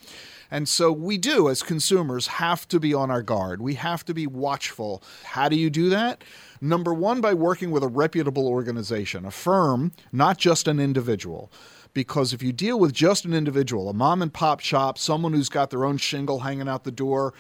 [0.51, 3.61] And so we do, as consumers, have to be on our guard.
[3.61, 5.03] We have to be watchful.
[5.25, 6.25] How do you do that?
[6.61, 11.53] Number one, by working with a reputable organization, a firm, not just an individual
[11.95, 15.49] because if you deal with just an individual, a mom and pop shop, someone who's
[15.49, 17.35] got their own shingle hanging out the door,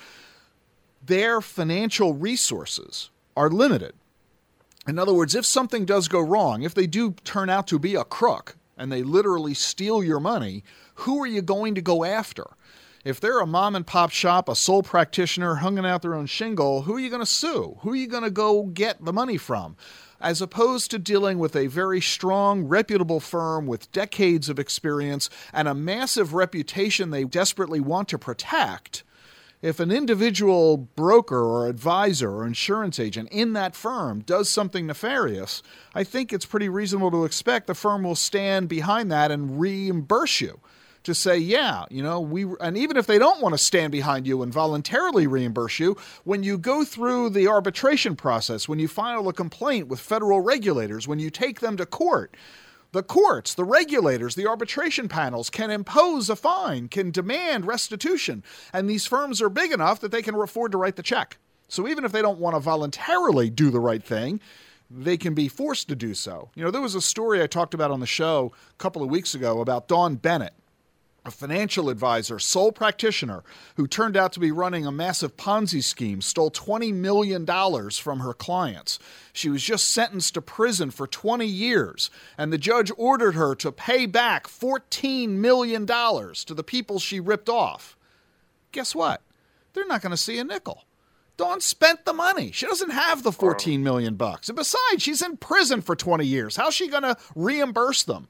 [1.04, 3.94] their financial resources are limited.
[4.86, 7.94] In other words, if something does go wrong, if they do turn out to be
[7.94, 12.44] a crook and they literally steal your money, who are you going to go after?
[13.04, 16.82] If they're a mom and pop shop, a sole practitioner hanging out their own shingle,
[16.82, 17.78] who are you going to sue?
[17.80, 19.76] Who are you going to go get the money from?
[20.20, 25.68] As opposed to dealing with a very strong, reputable firm with decades of experience and
[25.68, 29.02] a massive reputation they desperately want to protect.
[29.60, 35.64] If an individual broker or advisor or insurance agent in that firm does something nefarious,
[35.94, 40.40] I think it's pretty reasonable to expect the firm will stand behind that and reimburse
[40.40, 40.60] you
[41.04, 44.26] to say, yeah, you know, we, and even if they don't want to stand behind
[44.26, 49.28] you and voluntarily reimburse you, when you go through the arbitration process, when you file
[49.28, 52.36] a complaint with federal regulators, when you take them to court,
[52.92, 58.42] the courts, the regulators, the arbitration panels can impose a fine, can demand restitution,
[58.72, 61.36] and these firms are big enough that they can afford to write the check.
[61.68, 64.40] So even if they don't want to voluntarily do the right thing,
[64.90, 66.48] they can be forced to do so.
[66.54, 69.10] You know, there was a story I talked about on the show a couple of
[69.10, 70.54] weeks ago about Dawn Bennett
[71.28, 73.44] a financial advisor, sole practitioner,
[73.76, 77.46] who turned out to be running a massive Ponzi scheme, stole $20 million
[77.92, 78.98] from her clients.
[79.32, 83.70] She was just sentenced to prison for 20 years, and the judge ordered her to
[83.70, 87.96] pay back $14 million to the people she ripped off.
[88.72, 89.22] Guess what?
[89.74, 90.84] They're not going to see a nickel.
[91.36, 92.50] Dawn spent the money.
[92.50, 94.48] She doesn't have the 14 million bucks.
[94.48, 96.56] And besides, she's in prison for 20 years.
[96.56, 98.26] How's she going to reimburse them?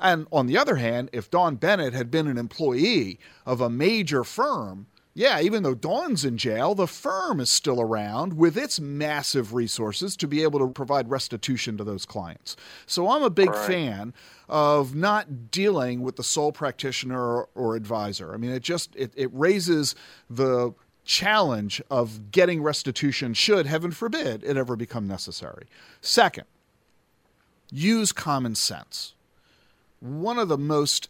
[0.00, 4.24] And on the other hand, if Dawn Bennett had been an employee of a major
[4.24, 9.52] firm, yeah, even though Dawn's in jail, the firm is still around with its massive
[9.52, 12.56] resources to be able to provide restitution to those clients.
[12.86, 13.66] So I'm a big right.
[13.66, 14.14] fan
[14.48, 18.32] of not dealing with the sole practitioner or, or advisor.
[18.32, 19.96] I mean, it just it, it raises
[20.28, 20.72] the
[21.04, 25.66] challenge of getting restitution should heaven forbid it ever become necessary.
[26.00, 26.44] Second,
[27.70, 29.14] use common sense
[30.00, 31.08] one of the most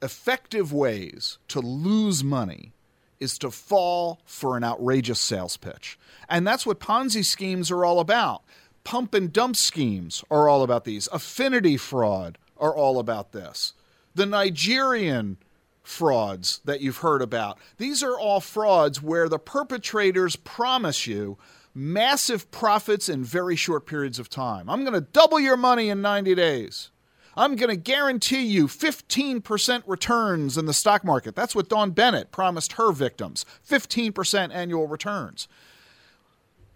[0.00, 2.72] effective ways to lose money
[3.20, 5.98] is to fall for an outrageous sales pitch.
[6.28, 8.42] And that's what Ponzi schemes are all about.
[8.84, 11.08] Pump and dump schemes are all about these.
[11.12, 13.74] Affinity fraud are all about this.
[14.14, 15.36] The Nigerian
[15.82, 17.58] frauds that you've heard about.
[17.78, 21.38] These are all frauds where the perpetrators promise you
[21.74, 24.68] massive profits in very short periods of time.
[24.68, 26.90] I'm going to double your money in 90 days.
[27.36, 31.34] I'm going to guarantee you 15% returns in the stock market.
[31.34, 35.48] That's what Dawn Bennett promised her victims 15% annual returns.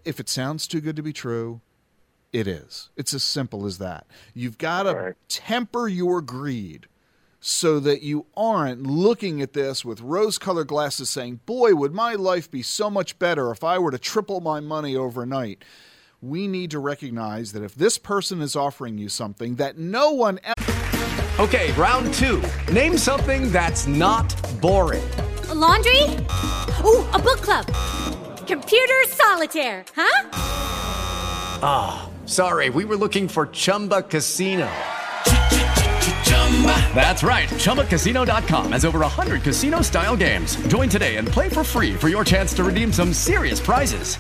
[0.05, 1.61] If it sounds too good to be true,
[2.33, 2.91] it is.
[2.97, 4.07] It's as simple as that.
[4.35, 5.15] You've got to right.
[5.29, 6.87] temper your greed
[7.41, 12.15] so that you aren't looking at this with rose colored glasses saying, Boy, would my
[12.15, 15.65] life be so much better if I were to triple my money overnight
[16.21, 20.41] we need to recognize that if this person is offering you something that no one
[20.45, 21.39] else.
[21.39, 22.43] Okay, round two.
[22.73, 25.09] Name something that's not boring.
[25.51, 26.03] A laundry?
[26.85, 27.67] Ooh, a book club.
[28.47, 30.31] Computer solitaire, huh?
[31.63, 34.71] Ah, oh, sorry, we were looking for Chumba Casino.
[36.95, 37.49] That's right.
[37.49, 40.57] ChumbaCasino.com has over 100 casino style games.
[40.69, 44.17] Join today and play for free for your chance to redeem some serious prizes.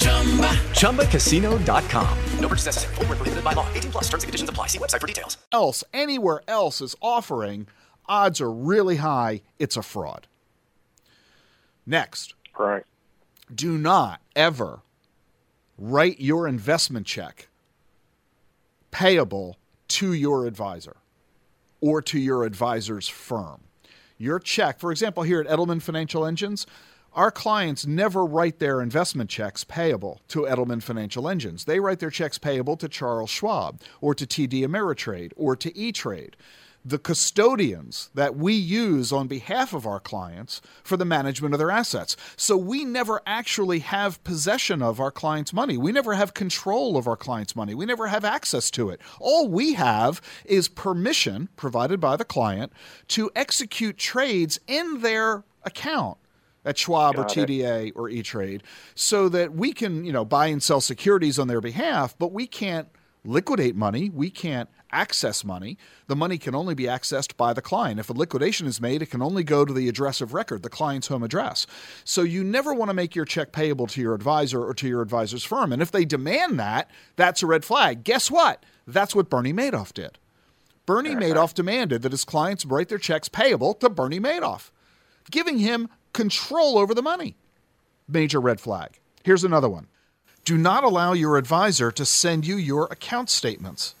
[0.00, 0.48] Chumba.
[0.72, 2.18] ChumbaCasino.com.
[2.40, 2.94] No purchase necessary.
[2.96, 3.66] Full prohibited by law.
[3.74, 4.66] 18 plus terms and conditions apply.
[4.66, 5.38] See website for details.
[5.52, 7.68] Else, anywhere else is offering,
[8.06, 10.26] odds are really high it's a fraud.
[11.86, 12.34] Next.
[12.58, 12.84] Right.
[13.54, 14.80] Do not ever
[15.78, 17.48] write your investment check
[18.90, 19.56] payable
[19.88, 20.96] to your advisor
[21.80, 23.62] or to your advisor's firm.
[24.18, 26.66] Your check, for example, here at Edelman Financial Engines,
[27.12, 31.64] our clients never write their investment checks payable to Edelman Financial Engines.
[31.64, 35.90] They write their checks payable to Charles Schwab or to TD Ameritrade or to E
[35.90, 36.36] Trade,
[36.84, 41.70] the custodians that we use on behalf of our clients for the management of their
[41.70, 42.16] assets.
[42.36, 45.76] So we never actually have possession of our clients' money.
[45.76, 47.74] We never have control of our clients' money.
[47.74, 49.00] We never have access to it.
[49.18, 52.72] All we have is permission provided by the client
[53.08, 56.16] to execute trades in their account
[56.64, 57.92] at Schwab Got or TDA it.
[57.96, 58.62] or E Trade,
[58.94, 62.46] so that we can, you know, buy and sell securities on their behalf, but we
[62.46, 62.88] can't
[63.24, 64.10] liquidate money.
[64.10, 65.78] We can't access money.
[66.08, 68.00] The money can only be accessed by the client.
[68.00, 70.68] If a liquidation is made, it can only go to the address of record, the
[70.70, 71.66] client's home address.
[72.04, 75.02] So you never want to make your check payable to your advisor or to your
[75.02, 75.72] advisor's firm.
[75.72, 78.04] And if they demand that, that's a red flag.
[78.04, 78.64] Guess what?
[78.86, 80.18] That's what Bernie Madoff did.
[80.86, 84.70] Bernie Madoff demanded that his clients write their checks payable to Bernie Madoff,
[85.30, 87.36] giving him control over the money.
[88.08, 88.98] Major red flag.
[89.22, 89.86] Here's another one.
[90.44, 93.94] Do not allow your advisor to send you your account statements.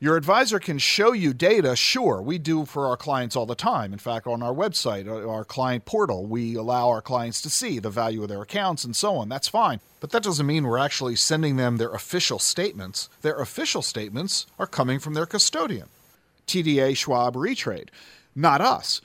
[0.00, 3.92] Your advisor can show you data, sure, we do for our clients all the time.
[3.92, 7.80] In fact, on our website, uh, our client portal, we allow our clients to see
[7.80, 9.28] the value of their accounts and so on.
[9.28, 9.80] That's fine.
[9.98, 13.08] But that doesn't mean we're actually sending them their official statements.
[13.22, 15.88] Their official statements are coming from their custodian,
[16.46, 17.90] TDA, Schwab, or E Trade,
[18.36, 19.00] not us.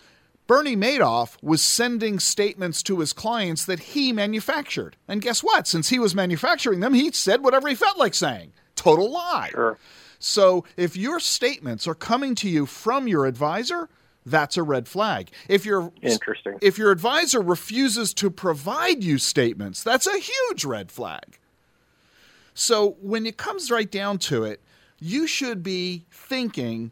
[0.46, 4.98] Bernie Madoff was sending statements to his clients that he manufactured.
[5.08, 5.68] And guess what?
[5.68, 8.52] Since he was manufacturing them, he said whatever he felt like saying.
[8.76, 9.50] Total lie.
[9.52, 9.78] Sure.
[10.20, 13.90] So if your statements are coming to you from your advisor,
[14.26, 15.30] that's a red flag.
[15.48, 20.92] If your interesting, if your advisor refuses to provide you statements, that's a huge red
[20.92, 21.40] flag.
[22.54, 24.62] So when it comes right down to it,
[25.00, 26.92] you should be thinking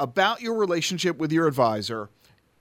[0.00, 2.08] about your relationship with your advisor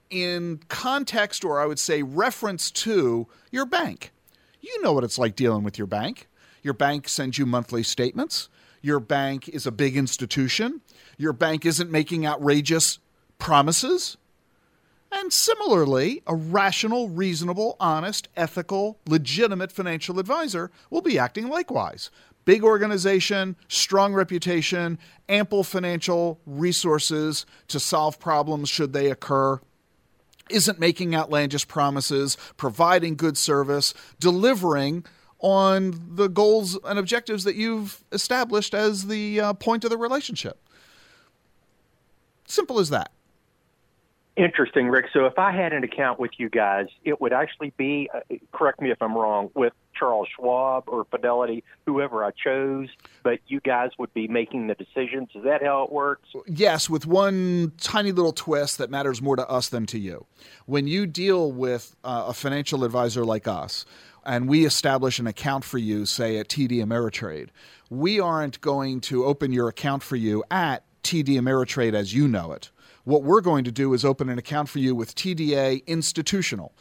[0.10, 4.12] in context, or I would say reference to your bank.
[4.62, 6.28] You know what it's like dealing with your bank.
[6.62, 8.50] Your bank sends you monthly statements.
[8.82, 10.82] Your bank is a big institution.
[11.18, 13.00] Your bank isn't making outrageous
[13.38, 14.18] promises.
[15.12, 22.10] And similarly, a rational, reasonable, honest, ethical, legitimate financial advisor will be acting likewise.
[22.46, 24.98] Big organization, strong reputation,
[25.30, 29.62] ample financial resources to solve problems should they occur
[30.54, 35.06] isn't making outlandish promises, providing good service, delivering
[35.40, 40.58] on the goals and objectives that you've established as the uh, point of the relationship.
[42.48, 43.12] Simple as that.
[44.36, 45.08] Interesting, Ric.
[45.14, 48.82] So if I had an account with you guys, it would actually be, uh, correct
[48.82, 52.90] me if I'm wrong, with Charles Schwab or Fidelity, whoever I chose,
[53.24, 55.30] but you guys would be making the decisions.
[55.36, 56.30] Is that how it works?
[56.48, 60.26] Yes, with one tiny little twist that matters more to us than to you.
[60.66, 63.86] When you deal with uh, a financial advisor like us,
[64.26, 67.50] and we establish an account for you, say at TD Ameritrade,
[67.90, 72.54] we aren't going to open your account for you at TD Ameritrade as you know
[72.54, 72.72] it.
[73.04, 76.74] What we're going to do is open an account for you with TDA Institutional.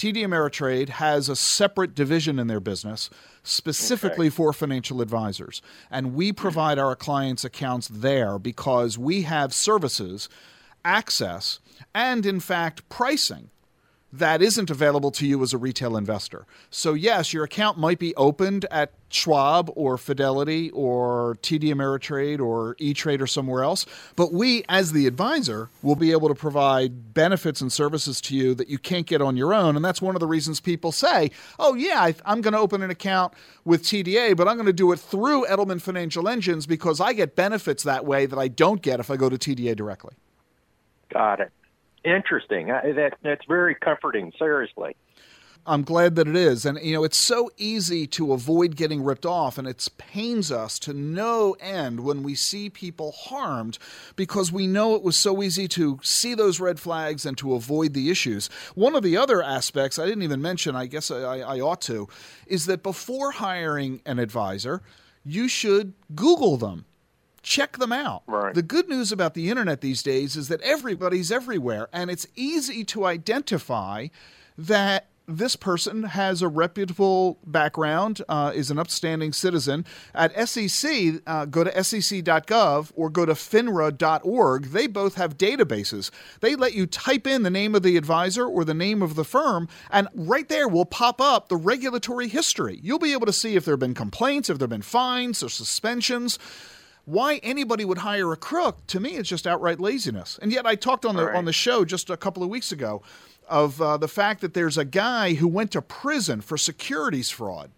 [0.00, 3.10] TD Ameritrade has a separate division in their business
[3.42, 4.34] specifically okay.
[4.34, 5.60] for financial advisors.
[5.90, 6.36] And we hmm.
[6.36, 10.30] provide our clients accounts there because we have services,
[10.86, 11.60] access,
[11.94, 13.50] and in fact, pricing
[14.12, 16.46] that isn't available to you as a retail investor.
[16.70, 22.76] So, yes, your account might be opened at Schwab or Fidelity or TD Ameritrade or
[22.78, 23.86] E Trade or somewhere else,
[24.16, 28.54] but we, as the advisor, will be able to provide benefits and services to you
[28.54, 29.76] that you can't get on your own.
[29.76, 32.90] And that's one of the reasons people say, oh, yeah, I'm going to open an
[32.90, 33.34] account
[33.64, 37.36] with TDA, but I'm going to do it through Edelman Financial Engines because I get
[37.36, 40.14] benefits that way that I don't get if I go to TDA directly.
[41.12, 41.52] Got it.
[42.04, 42.70] Interesting.
[42.70, 44.32] I, that that's very comforting.
[44.38, 44.96] Seriously.
[45.66, 46.64] I'm glad that it is.
[46.64, 50.78] And, you know, it's so easy to avoid getting ripped off, and it pains us
[50.80, 53.78] to no end when we see people harmed
[54.16, 57.92] because we know it was so easy to see those red flags and to avoid
[57.92, 58.48] the issues.
[58.74, 62.08] One of the other aspects I didn't even mention, I guess I, I ought to,
[62.46, 64.80] is that before hiring an advisor,
[65.24, 66.86] you should Google them
[67.42, 68.22] check them out.
[68.26, 68.54] Right.
[68.54, 72.84] The good news about the internet these days is that everybody's everywhere, and it's easy
[72.84, 74.08] to identify
[74.58, 79.84] that this person has a reputable background, uh, is an upstanding citizen.
[80.14, 84.64] At SEC, uh, go to sec.gov or go to finra.org.
[84.66, 86.10] They both have databases.
[86.40, 89.24] They let you type in the name of the advisor or the name of the
[89.24, 92.80] firm, and right there will pop up the regulatory history.
[92.82, 95.42] You'll be able to see if there have been complaints, if there have been fines
[95.42, 96.38] or suspensions
[97.10, 100.38] why anybody would hire a crook to me is just outright laziness.
[100.40, 101.36] And yet I talked on the right.
[101.36, 103.02] on the show just a couple of weeks ago
[103.48, 107.72] of uh, the fact that there's a guy who went to prison for securities fraud.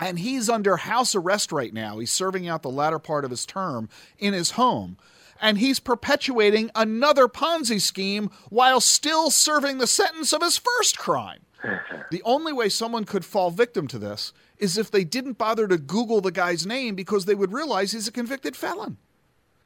[0.00, 2.00] And he's under house arrest right now.
[2.00, 3.88] He's serving out the latter part of his term
[4.18, 4.96] in his home.
[5.40, 11.40] And he's perpetuating another Ponzi scheme while still serving the sentence of his first crime.
[12.10, 14.32] the only way someone could fall victim to this
[14.62, 18.06] is if they didn't bother to Google the guy's name because they would realize he's
[18.06, 18.96] a convicted felon.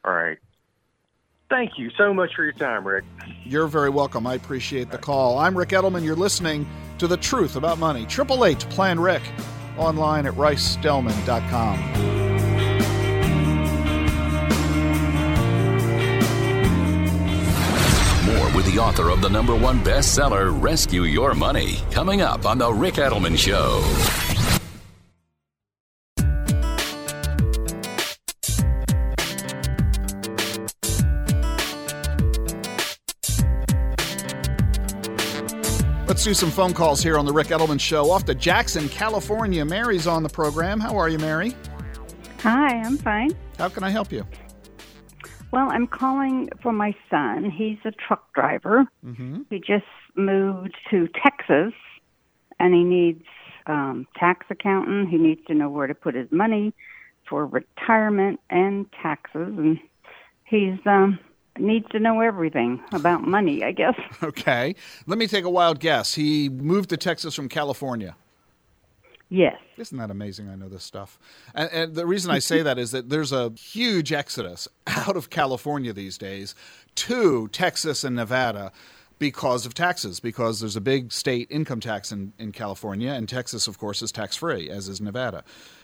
[0.03, 0.39] All right.
[1.49, 3.05] Thank you so much for your time, Ric.
[3.45, 4.25] You're very welcome.
[4.25, 5.37] I appreciate the call.
[5.37, 6.03] I'm Ric Edelman.
[6.03, 6.67] You're listening
[6.97, 8.05] to The Truth About Money.
[8.07, 9.21] Triple Eight Plan Ric
[9.77, 11.79] online at ricedelman.com.
[18.25, 22.57] More with the author of the number one bestseller, Rescue Your Money, coming up on
[22.57, 24.56] The Ric Edelman Show.
[36.17, 38.09] Let's do some phone calls here on the Ric Edelman Show.
[38.09, 39.63] Off to Jackson, California.
[39.63, 40.79] Mary's on the program.
[40.79, 41.55] How are you, Mary?
[42.39, 43.37] Hi, I'm fine.
[43.59, 44.25] How can I help you?
[45.51, 47.51] Well, I'm calling for my son.
[47.51, 48.87] He's a truck driver.
[49.05, 49.43] Mm-hmm.
[49.51, 51.73] He just moved to Texas,
[52.59, 53.23] and he needs
[53.67, 55.09] um, tax accountant.
[55.09, 56.73] He needs to know where to put his money
[57.29, 59.77] for retirement and taxes, and
[60.45, 61.19] he's um,
[61.59, 63.95] needs to know everything about money, I guess.
[64.23, 64.75] Okay.
[65.05, 66.13] Let me take a wild guess.
[66.13, 68.15] He moved to Texas from California.
[69.29, 69.57] Yes.
[69.77, 70.49] Isn't that amazing?
[70.49, 71.19] I know this stuff.
[71.53, 75.29] And, and, the reason I say that is that there's a huge exodus out of
[75.29, 76.55] California these days
[76.95, 78.71] to Texas and Nevada
[79.19, 83.67] because of taxes, because there's a big state income tax in, in California, and Texas,
[83.67, 85.43] of course, is tax free, as is Nevada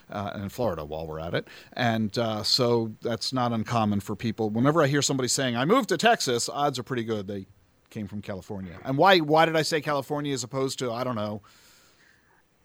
[0.10, 1.48] uh, and Florida while we're at it.
[1.74, 4.50] And uh, so that's not uncommon for people.
[4.50, 7.48] Whenever I hear somebody saying, I moved to Texas, odds are pretty good they
[7.90, 8.78] came from California.
[8.84, 11.42] And why, why did I say California as opposed to, I don't know,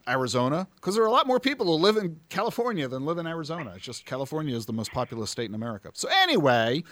[0.08, 3.26] Arizona because there are a lot more people who live in California than live in
[3.26, 3.74] Arizona.
[3.76, 5.90] It's just California is the most populous state in America.
[5.92, 6.82] So anyway,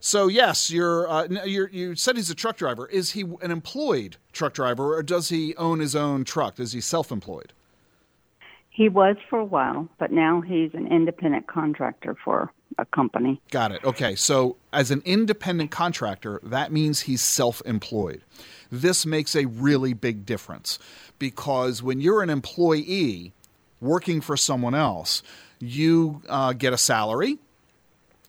[0.00, 2.86] so yes, you're, uh, you're you said he's a truck driver.
[2.88, 6.58] Is he an employed truck driver or does he own his own truck?
[6.58, 7.52] Is he self-employed?
[8.74, 13.40] He was for a while, but now he's an independent contractor for a company.
[13.52, 13.84] Got it.
[13.84, 14.16] Okay.
[14.16, 18.22] So, as an independent contractor, that means he's self employed.
[18.72, 20.80] This makes a really big difference
[21.20, 23.32] because when you're an employee
[23.80, 25.22] working for someone else,
[25.60, 27.38] you uh, get a salary.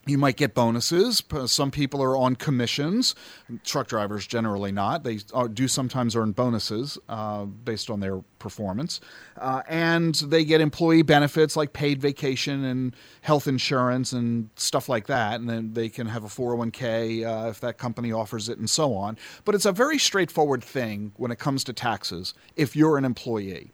[0.08, 1.24] You might get bonuses.
[1.48, 3.16] Some people are on commissions.
[3.64, 5.04] Truck drivers generally not.
[5.04, 9.02] They uh, do sometimes earn bonuses uh, based on their performance.
[9.36, 15.08] Uh, and they get employee benefits like paid vacation and health insurance and stuff like
[15.08, 15.40] that.
[15.40, 18.94] And then they can have a 401k uh, if that company offers it and so
[18.94, 19.18] on.
[19.44, 23.72] But it's a very straightforward thing when it comes to taxes if you're an employee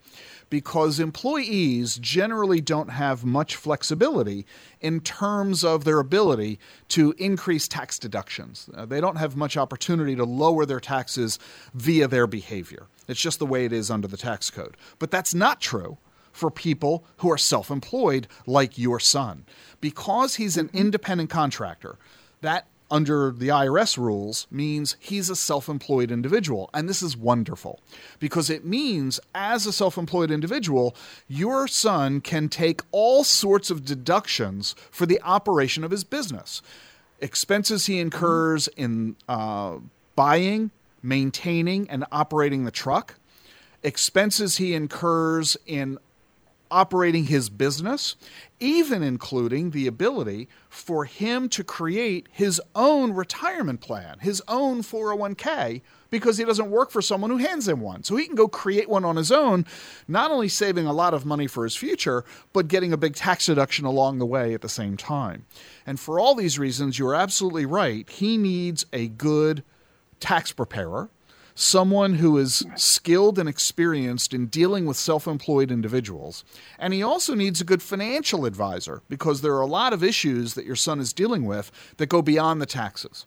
[0.52, 4.46] because employees generally don't have much flexibility
[4.82, 8.70] in terms of their ability to increase tax deductions.
[8.76, 11.40] Uh, they don't have much opportunity to lower their taxes
[11.74, 12.86] via their behavior.
[13.08, 14.76] It's just the way it is under the tax code.
[15.00, 15.98] But that's not true
[16.34, 19.46] for people who are self employed, like your son.
[19.80, 21.98] Because he's an independent contractor,
[22.42, 26.70] that under the IRS rules means he's a self employed individual.
[26.74, 27.80] And this is wonderful
[28.20, 30.96] because it means, as a self employed individual,
[31.28, 36.62] your son can take all sorts of deductions for the operation of his business.
[37.20, 39.78] Expenses he incurs in uh,
[40.16, 40.72] buying,
[41.02, 43.16] maintaining, and operating the truck,
[43.84, 45.98] expenses he incurs in
[46.72, 48.16] operating his business,
[48.60, 55.82] even including the ability for him to create his own retirement plan, his own 401k,
[56.10, 58.04] because he doesn't work for someone who hands him one.
[58.04, 59.66] So he can go create one on his own,
[60.08, 63.46] not only saving a lot of money for his future, but getting a big tax
[63.46, 65.46] deduction along the way at the same time.
[65.86, 68.10] And for all these reasons, you're absolutely right.
[68.10, 69.64] He needs a good
[70.20, 71.10] tax preparer
[71.62, 76.44] someone who is skilled and experienced in dealing with self employed individuals.
[76.80, 80.56] And he also needs a good financial advisor because there are a lot of issues
[80.56, 83.26] that your son is dealing with that go beyond the taxes.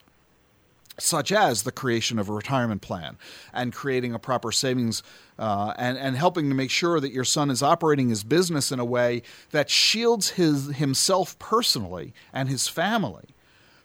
[0.97, 3.17] Such as the creation of a retirement plan
[3.53, 5.03] and creating a proper savings
[5.37, 8.79] uh, and, and helping to make sure that your son is operating his business in
[8.79, 9.21] a way
[9.51, 13.34] that shields his, himself personally and his family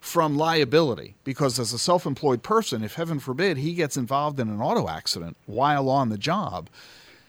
[0.01, 1.15] from liability.
[1.23, 5.37] Because as a self-employed person if heaven forbid he gets involved in an auto accident
[5.47, 6.69] while on the job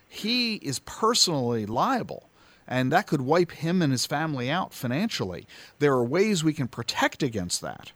[0.08, 2.30] he is personally liable.
[2.68, 5.46] And that could wipe him and his family out financially.
[5.80, 7.92] There are ways we can protect against that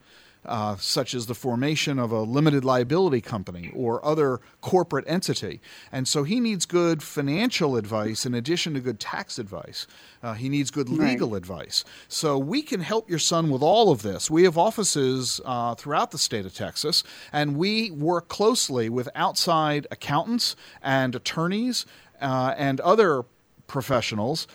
[0.48, 5.62] uh, such as the formation of a limited liability company or other corporate entity.
[5.92, 9.88] And so he needs good financial advice in addition to good tax advice.
[10.22, 11.38] Uh, he needs good legal right.
[11.38, 11.84] advice.
[12.08, 14.30] So we can help your son with all of this.
[14.30, 19.88] We have offices uh, throughout the state of Texas, and we work closely with outside
[19.92, 21.86] accountants and attorneys
[22.22, 23.26] uh, and other
[23.68, 24.48] professionals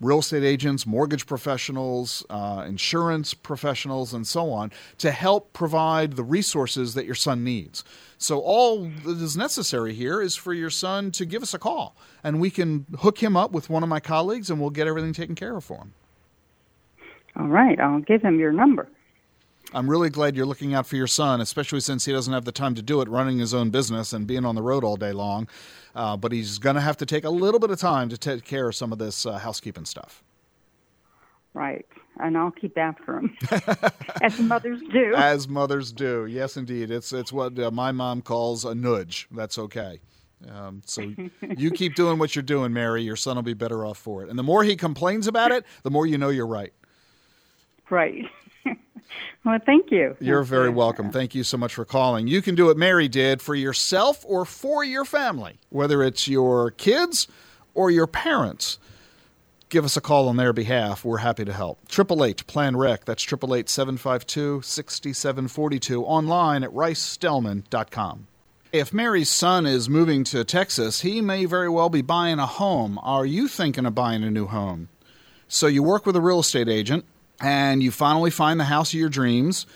[0.00, 6.22] real estate agents, mortgage professionals, uh, insurance professionals, and so on to help provide the
[6.22, 7.84] resources that your son needs.
[8.18, 11.96] So, all that is necessary here is for your son to give us a call,
[12.22, 15.12] and we can hook him up with one of my colleagues, and we'll get everything
[15.12, 15.92] taken care of for him.
[17.36, 18.88] All right, I'll give him your number.
[19.74, 22.52] I'm really glad you're looking out for your son, especially since he doesn't have the
[22.52, 25.12] time to do it running his own business and being on the road all day
[25.12, 25.48] long.
[25.94, 28.44] Uh, but he's going to have to take a little bit of time to take
[28.44, 30.22] care of some of this uh, housekeeping stuff.
[31.54, 31.86] Right.
[32.20, 33.36] And I'll keep after him,
[34.22, 35.14] as mothers do.
[35.16, 36.92] As mothers do, yes, indeed.
[36.92, 39.26] It's it's what uh, my mom calls a nudge.
[39.32, 40.00] That's okay.
[40.48, 41.12] Um, so
[41.56, 43.02] you keep doing what you're doing, Mary.
[43.02, 44.28] Your son will be better off for it.
[44.28, 46.72] And the more he complains about it, the more you know you're right.
[47.90, 48.26] Right.
[49.44, 50.16] Well, thank you.
[50.20, 51.10] You're very welcome.
[51.12, 52.26] Thank you so much for calling.
[52.26, 56.70] You can do what Mary did for yourself or for your family, whether it's your
[56.70, 57.28] kids
[57.74, 58.78] or your parents.
[59.68, 61.04] Give us a call on their behalf.
[61.04, 61.86] We're happy to help.
[61.88, 63.04] Triple Eight Plan Ric.
[63.04, 66.04] That's triple eight seven five two sixty seven forty two.
[66.04, 68.26] Online at ricedelman.com.
[68.72, 72.98] If Mary's son is moving to Texas, he may very well be buying a home.
[73.02, 74.88] Are you thinking of buying a new home?
[75.48, 77.04] So you work with a real estate agent
[77.40, 79.66] and you finally find the house of your dreams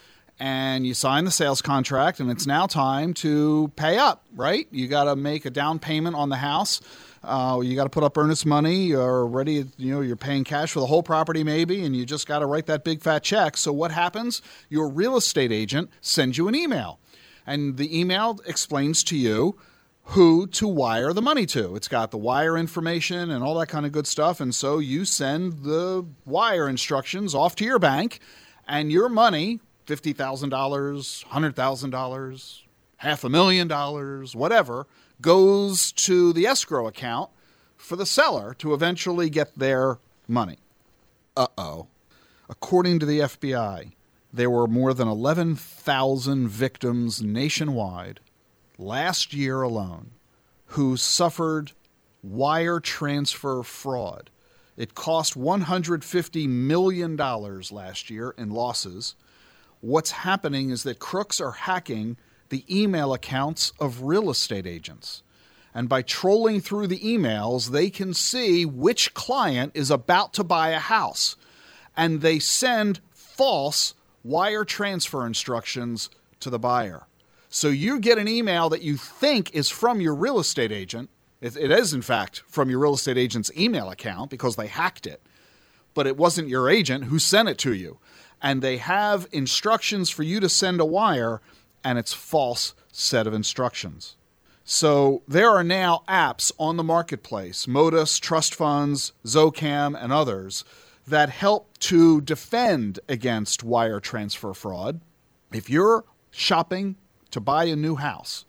[0.41, 4.69] and you sign the sales contract and it's now time to pay up right?
[4.71, 6.81] You got to make a down payment on the house.
[7.23, 8.87] Uh, you got to put up earnest money.
[8.87, 12.27] You're ready you know you're paying cash for the whole property maybe and you just
[12.27, 13.57] got to write that big fat check.
[13.57, 14.41] So what happens?
[14.69, 17.01] Your real estate agent sends you an email
[17.47, 19.59] and the email explains to you
[20.13, 21.77] who to wire the money to.
[21.77, 24.41] It's got the wire information and all that kind of good stuff.
[24.41, 28.21] And so you send the wire instructions off to your bank,
[28.67, 32.63] and your money $50,000, $100,000,
[32.97, 34.87] half a million dollars, whatever
[35.21, 37.31] goes to the escrow account
[37.77, 40.59] for the seller to eventually get their money.
[41.37, 41.87] Uh oh.
[42.49, 43.93] According to the FBI,
[44.33, 48.21] there were more than 11,000 victims nationwide
[48.79, 50.13] last year alone
[50.73, 51.73] who suffered
[52.23, 54.31] wire transfer fraud.
[54.77, 59.17] It cost $150 million last year in losses.
[59.81, 62.17] What's happening is that crooks are hacking
[62.49, 65.23] the email accounts of real estate agents.
[65.75, 70.71] And by trolling through the emails, they can see which client is about to buy
[70.71, 71.37] a house.
[71.97, 76.09] And they send false wire transfer instructions
[76.41, 77.08] to the buyer.
[77.49, 81.11] So you get an email that you think is from your real estate agent.
[81.41, 85.07] It, it is, in fact, from your real estate agent's email account because they hacked
[85.07, 85.23] it.
[85.95, 87.99] But it wasn't your agent who sent it to you.
[88.43, 91.41] And they have instructions for you to send a wire,
[91.83, 94.17] and it's false set of instructions.
[94.63, 100.63] So there are now apps on the marketplace, Modus, Trust Funds, Zocam, and others,
[101.07, 105.01] that help to defend against wire transfer fraud.
[105.53, 106.97] If you're shopping
[107.31, 108.45] to buy a new house,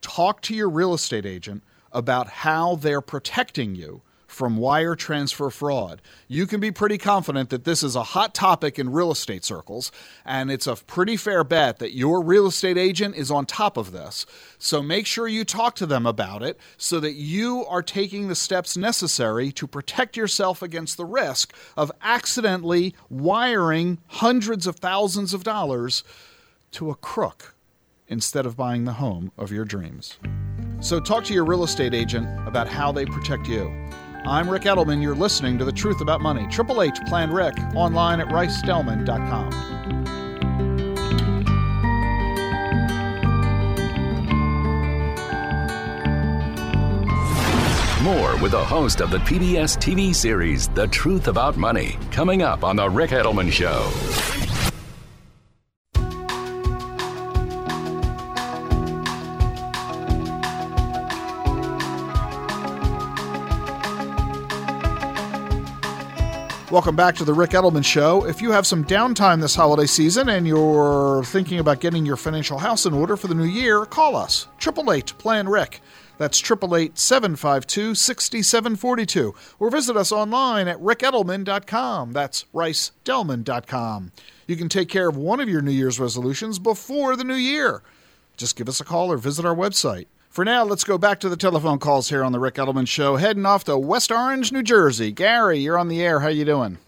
[0.00, 4.02] talk to your real estate agent about how they're protecting you
[4.32, 6.00] from wire transfer fraud.
[6.26, 9.92] You can be pretty confident that this is a hot topic in real estate circles,
[10.24, 13.92] and it's a pretty fair bet that your real estate agent is on top of
[13.92, 14.24] this.
[14.58, 18.34] So make sure you talk to them about it so that you are taking the
[18.34, 25.44] steps necessary to protect yourself against the risk of accidentally wiring hundreds of thousands of
[25.44, 26.04] dollars
[26.72, 27.54] to a crook
[28.12, 30.18] instead of buying the home of your dreams.
[30.80, 33.72] So, talk to your real estate agent about how they protect you.
[34.24, 35.02] I'm Ric Edelman.
[35.02, 36.46] You're listening to The Truth About Money.
[36.48, 39.72] Triple H Plan Ric online at ricedelman.com.
[48.04, 52.62] More with the host of the PBS TV series, The Truth About Money, coming up
[52.62, 54.51] on The Ric Edelman Show.
[66.72, 68.24] Welcome back to the Ric Edelman Show.
[68.24, 72.56] If you have some downtime this holiday season and you're thinking about getting your financial
[72.56, 74.48] house in order for the new year, call us.
[74.58, 75.82] 888 Plan Ric.
[76.16, 79.34] That's 888 752 6742.
[79.58, 82.14] Or visit us online at ricedelman.com.
[82.14, 84.12] That's ricedelman.com.
[84.46, 87.82] You can take care of one of your New Year's resolutions before the new year.
[88.38, 90.06] Just give us a call or visit our website.
[90.32, 93.16] For now, let's go back to the telephone calls here on the Ric Edelman Show.
[93.16, 95.12] Heading off to West Orange, New Jersey.
[95.12, 96.20] Gary, you're on the air.
[96.20, 96.78] How you doing?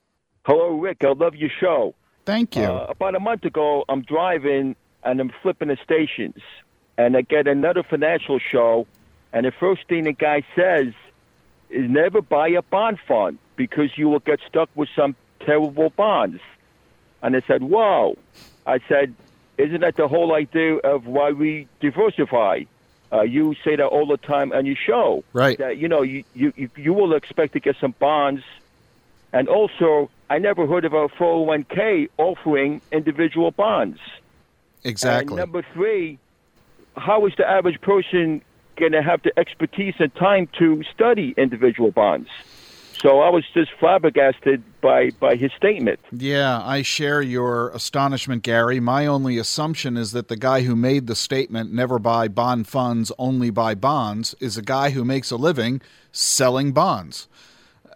[0.47, 1.05] Hello, Ric.
[1.05, 1.95] I love your show.
[2.25, 2.63] Thank you.
[2.63, 6.39] Uh, about a month ago, I'm driving and I'm flipping the stations,
[6.97, 8.87] and I get another financial show,
[9.35, 10.95] and the first thing the guy says
[11.69, 16.41] is never buy a bond fund because you will get stuck with some terrible bonds.
[17.23, 18.17] And I said, "Whoa!"
[18.67, 19.15] I said,
[19.59, 22.63] "Isn't that the whole idea of why we diversify?"
[23.13, 25.23] Uh, you say that all the time on your show.
[25.33, 25.59] Right.
[25.59, 28.43] That you know you, you you will expect to get some bonds,
[29.33, 34.01] and also I never heard of a 401k offering individual bonds.
[34.83, 35.35] Exactly.
[35.35, 36.19] And number three,
[36.97, 38.43] how is the average person
[38.77, 42.29] going to have the expertise and time to study individual bonds?
[42.97, 46.01] So I was just flabbergasted by, by his statement.
[46.13, 48.81] Yeah, I share your astonishment, Gary.
[48.81, 53.11] My only assumption is that the guy who made the statement, never buy bond funds,
[53.19, 55.81] only buy bonds, is a guy who makes a living
[56.13, 57.29] selling bonds.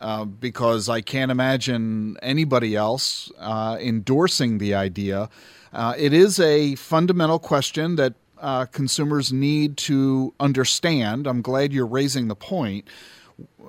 [0.00, 5.28] Uh, because I can't imagine anybody else uh, endorsing the idea.
[5.72, 11.26] Uh, it is a fundamental question that uh, consumers need to understand.
[11.26, 12.86] I'm glad you're raising the point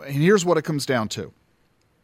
[0.06, 1.34] and here's what it comes down to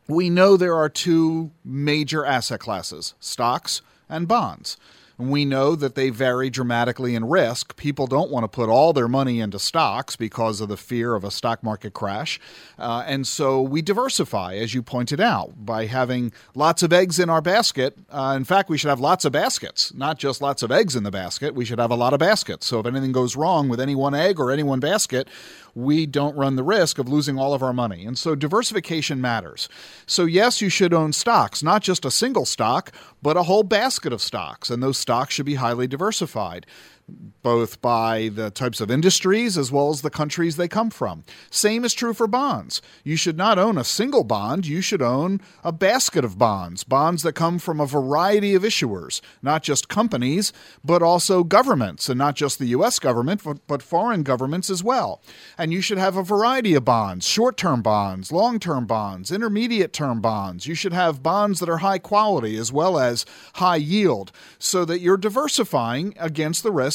[0.07, 4.77] we know there are two major asset classes stocks and bonds.
[5.17, 7.77] And we know that they vary dramatically in risk.
[7.77, 11.23] People don't want to put all their money into stocks because of the fear of
[11.23, 12.37] a stock market crash.
[12.77, 17.29] Uh, and so we diversify, as you pointed out, by having lots of eggs in
[17.29, 17.97] our basket.
[18.09, 21.03] Uh, in fact, we should have lots of baskets, not just lots of eggs in
[21.03, 21.55] the basket.
[21.55, 22.65] We should have a lot of baskets.
[22.65, 25.29] So if anything goes wrong with any one egg or any one basket,
[25.75, 28.05] we don't run the risk of losing all of our money.
[28.05, 29.67] And so diversification matters.
[30.07, 34.13] So, yes, you should own stocks, not just a single stock, but a whole basket
[34.13, 34.69] of stocks.
[34.69, 36.65] And those stocks should be highly diversified.
[37.07, 41.23] Both by the types of industries as well as the countries they come from.
[41.51, 42.81] Same is true for bonds.
[43.03, 47.21] You should not own a single bond, you should own a basket of bonds, bonds
[47.21, 50.51] that come from a variety of issuers, not just companies,
[50.83, 55.21] but also governments, and not just the US government, but, foreign governments as well.
[55.59, 59.93] And you should have a variety of bonds short term bonds, long term bonds, intermediate
[59.93, 60.65] term bonds.
[60.65, 63.25] You should have bonds that are high quality as well as
[63.55, 66.94] high yield so that you're diversifying against the risk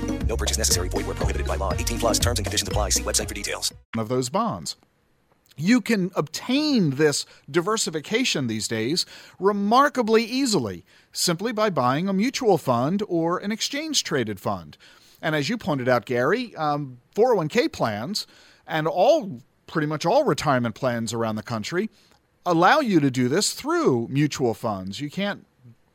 [0.31, 0.87] No purchase necessary.
[0.87, 1.73] Void where prohibited by law.
[1.73, 2.91] 18 plus terms and conditions apply.
[2.91, 3.73] See website for details.
[3.97, 4.77] Of those bonds.
[5.57, 9.05] You can obtain this diversification these days
[9.39, 14.77] remarkably easily simply by buying a mutual fund or an exchange traded fund.
[15.21, 18.25] And as you pointed out, Gary, um, 401k plans
[18.65, 21.89] and all pretty much all retirement plans around the country
[22.45, 25.01] allow you to do this through mutual funds.
[25.01, 25.45] You can't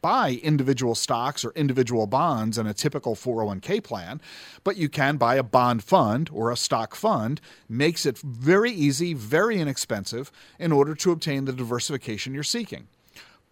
[0.06, 4.20] buy individual stocks or individual bonds in a typical 401k plan,
[4.62, 7.40] but you can buy a bond fund or a stock fund.
[7.68, 10.30] Makes it very easy, very inexpensive
[10.60, 12.86] in order to obtain the diversification you're seeking.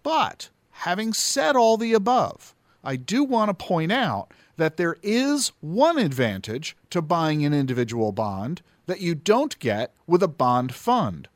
[0.04, 5.50] But having said all the above, I do want to point out that there is
[5.60, 11.26] one advantage to buying an individual bond that you don't get with a bond fund.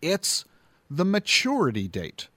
[0.00, 0.44] It's
[0.88, 2.28] the maturity date.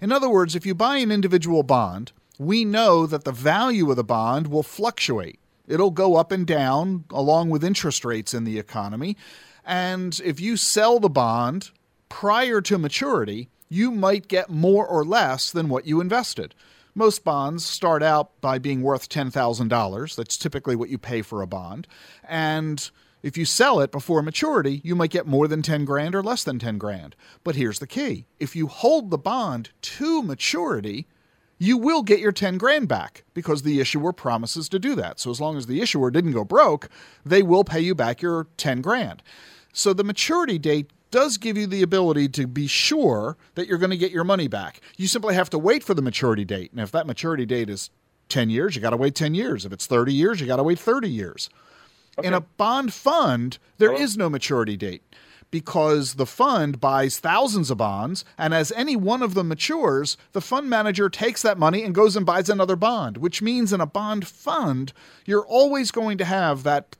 [0.00, 3.96] In other words, if you buy an individual bond, we know that the value of
[3.96, 5.40] the bond will fluctuate.
[5.66, 9.16] It'll go up and down along with interest rates in the economy.
[9.64, 11.70] And if you sell the bond
[12.08, 16.54] prior to maturity, you might get more or less than what you invested.
[16.94, 20.16] Most bonds start out by being worth $10,000.
[20.16, 21.86] That's typically what you pay for a bond.
[22.26, 22.90] And
[23.22, 26.44] if you sell it before maturity, you might get more than 10 grand or less
[26.44, 27.16] than 10 grand.
[27.44, 31.06] But here's the key if you hold the bond to maturity,
[31.58, 35.18] you will get your 10 grand back because the issuer promises to do that.
[35.18, 36.88] So as long as the issuer didn't go broke,
[37.24, 39.22] they will pay you back your 10 grand.
[39.72, 43.90] So the maturity date does give you the ability to be sure that you're going
[43.90, 44.80] to get your money back.
[44.96, 46.70] You simply have to wait for the maturity date.
[46.70, 47.90] And if that maturity date is
[48.28, 49.64] 10 years, you got to wait 10 years.
[49.64, 51.48] If it's 30 years, you got to wait 30 years.
[52.18, 52.26] Okay.
[52.26, 55.02] In a bond fund, there is no maturity date
[55.50, 60.40] because the fund buys thousands of bonds, and as any one of them matures, the
[60.40, 63.86] fund manager takes that money and goes and buys another bond, which means in a
[63.86, 64.92] bond fund,
[65.24, 66.96] you're always going to have that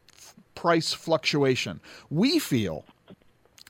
[0.54, 1.80] price fluctuation.
[2.10, 2.84] We feel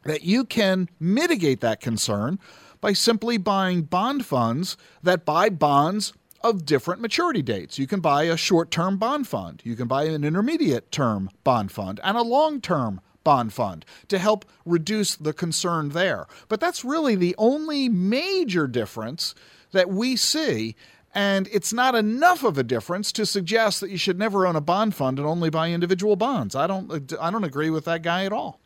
[0.05, 2.39] that you can mitigate that concern
[2.81, 6.13] by simply buying bond funds that buy bonds
[6.43, 7.79] of different maturity dates.
[7.79, 11.73] You can buy a short term bond fund, you can buy an intermediate term bond
[11.73, 16.27] fund, and a long term bond fund to help reduce the concern there.
[16.49, 19.35] But that's really the only major difference
[19.73, 20.77] that we see.
[21.15, 24.61] And it's not enough of a difference to suggest that you should never own a
[24.61, 26.55] bond fund and only buy individual bonds.
[26.55, 28.61] I don't, I don't agree with that guy at all.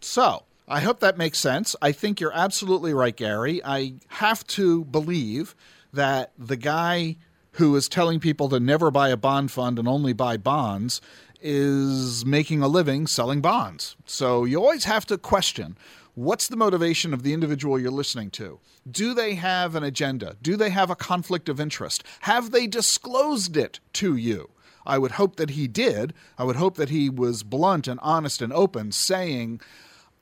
[0.00, 1.74] So, I hope that makes sense.
[1.80, 3.60] I think you're absolutely right, Gary.
[3.64, 5.54] I have to believe
[5.92, 7.16] that the guy
[7.52, 11.00] who is telling people to never buy a bond fund and only buy bonds
[11.40, 13.96] is making a living selling bonds.
[14.04, 15.76] So you always have to question
[16.14, 18.58] what's the motivation of the individual you're listening to?
[18.90, 20.36] Do they have an agenda?
[20.42, 22.02] Do they have a conflict of interest?
[22.20, 24.50] Have they disclosed it to you?
[24.84, 26.14] I would hope that he did.
[26.36, 29.60] I would hope that he was blunt and honest and open, saying,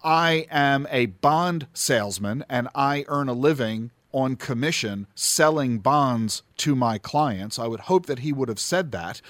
[0.03, 6.75] I am a bond salesman and I earn a living on commission selling bonds to
[6.75, 7.59] my clients.
[7.59, 9.21] I would hope that he would have said that.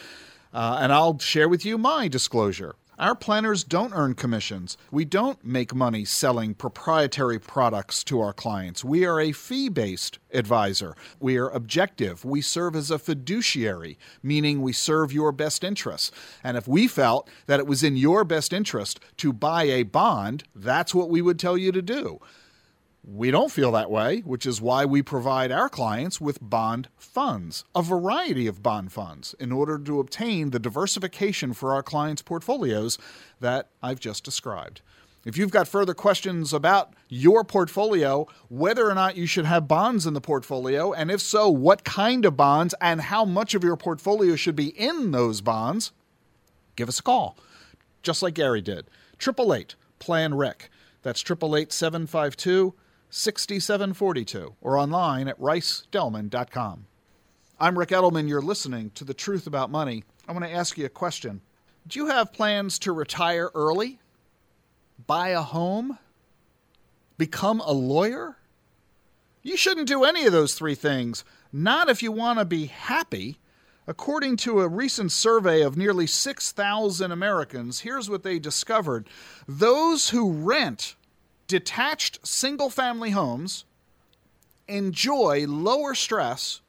[0.55, 2.77] Uh, and I'll share with you my disclosure.
[2.97, 4.79] Our planners don't earn commissions.
[4.93, 8.85] We don't make money selling proprietary products to our clients.
[8.85, 10.95] We are a fee based advisor.
[11.19, 12.25] We are objective.
[12.25, 16.13] We serve as a fiduciary, meaning we serve your best interests.
[16.45, 20.45] And if we felt that it was in your best interest to buy a bond,
[20.55, 22.21] that's what we would tell you to do.
[23.09, 27.63] We don't feel that way, which is why we provide our clients with bond funds,
[27.73, 32.99] a variety of bond funds, in order to obtain the diversification for our clients' portfolios
[33.39, 34.81] that I've just described.
[35.25, 40.05] If you've got further questions about your portfolio, whether or not you should have bonds
[40.05, 43.77] in the portfolio, and if so, what kind of bonds and how much of your
[43.77, 45.93] portfolio should be in those bonds,
[46.75, 47.37] give us a call.
[48.03, 48.89] just like Gary did.
[49.21, 50.71] 888 Plan Ric.
[51.03, 52.75] That's 888 752
[53.11, 56.87] 6742 or online at ricedelman.com.
[57.59, 58.29] I'm Ric Edelman.
[58.29, 60.05] You're listening to The Truth About Money.
[60.29, 61.41] I want to ask you a question.
[61.87, 63.99] Do you have plans to retire early?
[65.07, 65.99] Buy a home?
[67.17, 68.37] Become a lawyer?
[69.43, 71.25] You shouldn't do any of those three things.
[71.53, 73.39] Not if you want to be happy.
[73.87, 79.09] According to a recent survey of nearly 6,000 Americans, here's what they discovered
[79.47, 80.97] those who rent
[81.47, 83.65] detached single family homes
[84.69, 86.61] enjoy lower stress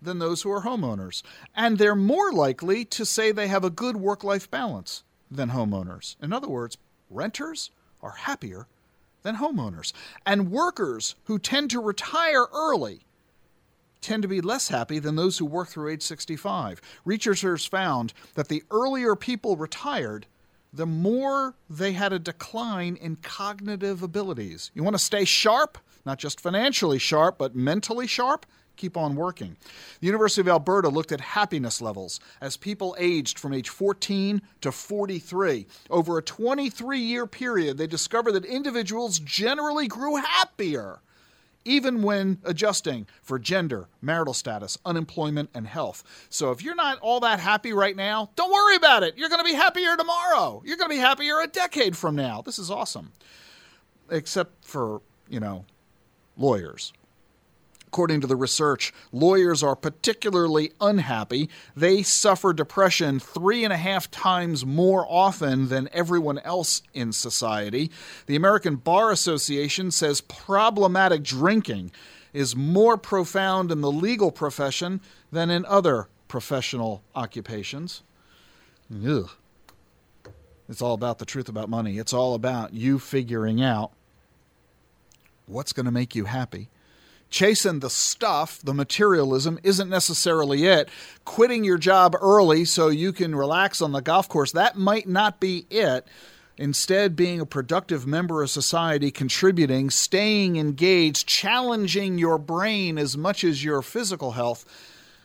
[0.00, 1.22] than those who are homeowners.
[1.54, 6.16] And they're more likely to say they have a good work life balance than homeowners.
[6.22, 6.78] In other words,
[7.10, 7.70] renters
[8.02, 8.66] are happier
[9.22, 9.92] than homeowners.
[10.24, 13.00] And workers who tend to retire early
[14.00, 16.80] tend to be less happy than those who work through age 65.
[17.04, 20.26] Researchers found that the earlier people retired,
[20.76, 24.70] the more they had a decline in cognitive abilities.
[24.74, 28.46] You want to stay sharp, not just financially sharp, but mentally sharp?
[28.76, 29.56] keep on working.
[30.00, 34.70] The University of Alberta looked at happiness levels as people aged from age 14 to
[34.70, 35.66] 43.
[35.88, 41.00] Over a 23 year period, they discovered that individuals generally grew happier.
[41.66, 46.04] Even when adjusting for gender, marital status, unemployment, and health.
[46.30, 49.18] So, if you're not all that happy right now, don't worry about it.
[49.18, 50.62] You're going to be happier tomorrow.
[50.64, 52.40] You're going to be happier a decade from now.
[52.40, 53.12] This is awesome.
[54.10, 55.64] Except for, you know,
[56.36, 56.92] lawyers.
[57.88, 61.48] According to the research, lawyers are particularly unhappy.
[61.74, 67.90] They suffer depression three and a half times more often than everyone else in society.
[68.26, 71.92] The American Bar Association says problematic drinking
[72.32, 75.00] is more profound in the legal profession
[75.32, 78.02] than in other professional occupations.
[78.92, 79.30] Ugh.
[80.68, 81.98] It's all about the truth about money.
[81.98, 83.92] It's all about you figuring out
[85.46, 86.68] what's going to make you happy
[87.30, 90.88] chasing the stuff, the materialism, isn't necessarily it.
[91.24, 95.40] Quitting your job early so you can relax on the golf course, that might not
[95.40, 96.06] be it.
[96.58, 103.44] Instead, being a productive member of society, contributing, staying engaged, challenging your brain as much
[103.44, 104.64] as your physical health.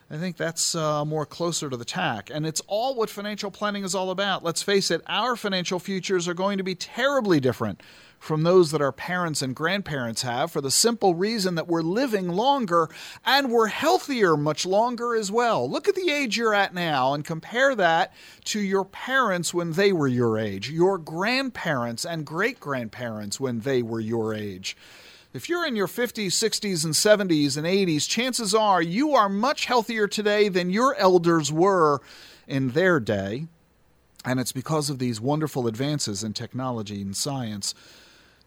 [0.10, 2.30] I think that's uh, more closer to the tack.
[2.34, 4.44] And it's all what financial planning is all about.
[4.44, 7.82] Let's face it, our financial futures are going to be terribly different
[8.22, 12.30] from those that our parents and grandparents have for the simple reason that we're living
[12.30, 12.88] longer
[13.26, 15.68] and we're healthier much longer as well.
[15.68, 18.14] Look at the age you're at now and compare that
[18.46, 23.82] to your parents when they were your age, your grandparents and great grandparents when they
[23.82, 24.78] were your age.
[25.34, 29.66] If you're in your 50s, 60s, and 70s and 80s, chances are you are much
[29.66, 32.02] healthier today than your elders were
[32.48, 33.48] in their day.
[34.24, 37.74] And it's because of these wonderful advances in technology and science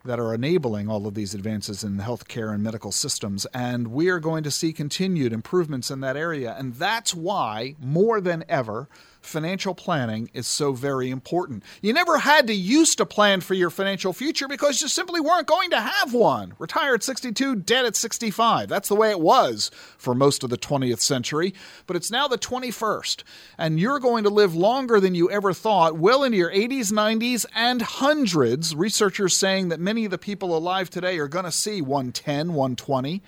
[0.05, 3.47] that are enabling all of these advances in the healthcare and medical systems.
[3.55, 6.55] And we are going to see continued improvements in that area.
[6.59, 8.89] And that's why, more than ever,
[9.25, 11.63] financial planning is so very important.
[11.83, 15.47] You never had to used to plan for your financial future because you simply weren't
[15.47, 16.55] going to have one.
[16.59, 18.69] Retire at 62, dead at 65.
[18.69, 21.55] That's the way it was for most of the 20th century,
[21.87, 23.23] but it's now the 21st,
[23.59, 27.47] and you're going to live longer than you ever thought, well into your 80s, 90s,
[27.55, 28.75] and hundreds.
[28.75, 33.23] Researchers saying that many of the people alive today are going to see 110, 120.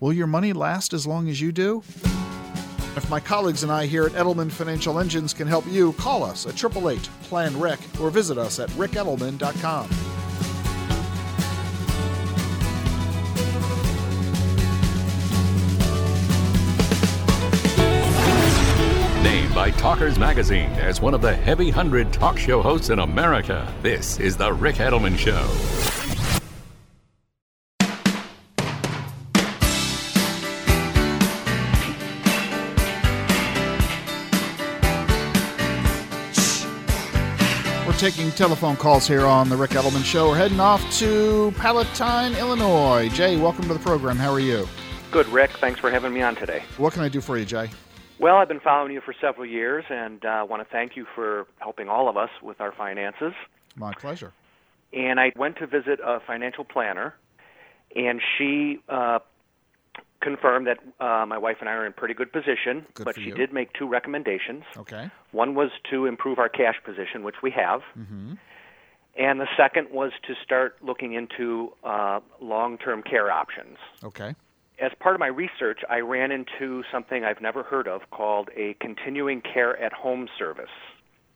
[0.00, 1.82] Will your money last as long as you do?
[2.94, 6.44] If my colleagues and I here at Edelman Financial Engines can help you, call us
[6.44, 9.88] at 888 Plan Ric or visit us at ricedelman.com.
[19.22, 23.72] Named by Talkers Magazine as one of the heavy hundred talk show hosts in America,
[23.80, 26.01] this is The Ric Edelman Show.
[38.02, 40.30] Taking telephone calls here on the Ric Edelman Show.
[40.30, 43.08] We're heading off to Palatine, Illinois.
[43.10, 44.16] Jay, welcome to the program.
[44.16, 44.66] How are you?
[45.12, 45.52] Good, Ric.
[45.52, 46.64] Thanks for having me on today.
[46.78, 47.70] What can I do for you, Jay?
[48.18, 51.46] Well, I've been following you for several years and uh, want to thank you for
[51.58, 53.34] helping all of us with our finances.
[53.76, 54.32] My pleasure.
[54.92, 57.14] And I went to visit a financial planner,
[57.94, 59.20] and she uh,
[60.22, 63.28] confirmed that uh, my wife and I are in pretty good position, good but she
[63.28, 63.34] you.
[63.34, 64.64] did make two recommendations.
[64.76, 65.10] Okay.
[65.32, 68.34] One was to improve our cash position, which we have, mm-hmm.
[69.18, 73.76] and the second was to start looking into uh, long-term care options.
[74.02, 74.34] Okay.
[74.80, 78.74] As part of my research, I ran into something I've never heard of called a
[78.80, 80.74] continuing care at home service.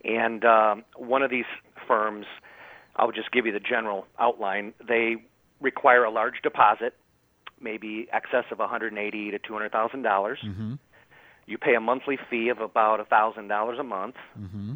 [0.05, 1.45] And um, one of these
[1.87, 2.27] firms,
[2.97, 4.73] I'll just give you the general outline.
[4.87, 5.17] They
[5.61, 6.95] require a large deposit,
[7.61, 10.39] maybe excess of 180 to 200 thousand dollars.
[10.45, 10.75] Mm-hmm.
[11.47, 14.17] You pay a monthly fee of about a thousand dollars a month.
[14.39, 14.75] Mm-hmm.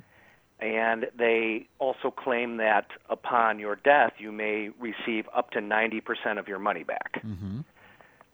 [0.60, 6.48] And they also claim that upon your death, you may receive up to 90% of
[6.48, 7.22] your money back.
[7.24, 7.60] Mm-hmm.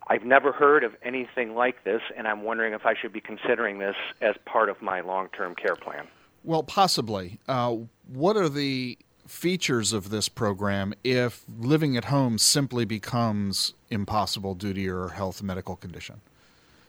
[0.09, 3.79] I've never heard of anything like this, and I'm wondering if I should be considering
[3.79, 6.07] this as part of my long term care plan.
[6.45, 7.41] Well, possibly.
[7.49, 7.77] Uh,
[8.13, 14.73] what are the features of this program if living at home simply becomes impossible due
[14.73, 16.21] to your health medical condition?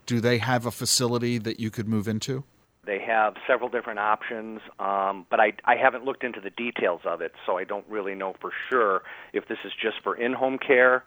[0.05, 2.43] Do they have a facility that you could move into?
[2.85, 7.19] They have several different options, um, but I, I haven't looked into the details of
[7.19, 10.57] it, so I don't really know for sure if this is just for in home
[10.57, 11.03] care.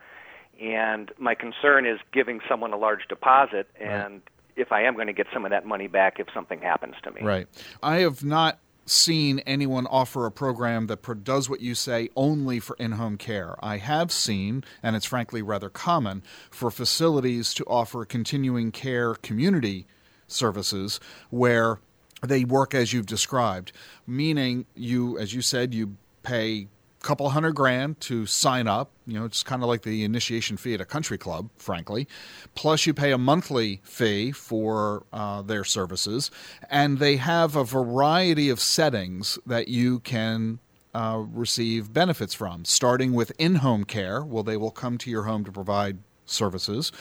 [0.61, 4.23] And my concern is giving someone a large deposit, and right.
[4.57, 7.13] if I am going to get some of that money back if something happens to
[7.13, 7.23] me.
[7.23, 7.49] Right.
[7.83, 8.59] I have not
[8.91, 13.55] seen anyone offer a program that does what you say only for in home care.
[13.61, 19.87] I have seen, and it's frankly rather common, for facilities to offer continuing care community
[20.27, 20.99] services
[21.31, 21.79] where
[22.23, 23.73] they work as you've described,
[24.07, 26.67] meaning you, as you said, you pay
[27.03, 28.91] couple hundred grand to sign up.
[29.07, 32.07] You know, it's kind of like the initiation fee at a country club, frankly.
[32.55, 36.31] Plus, you pay a monthly fee for uh, their services,
[36.69, 40.59] and they have a variety of settings that you can
[40.95, 44.23] uh, receive benefits from, starting with in home care.
[44.23, 46.93] Well, they will come to your home to provide services,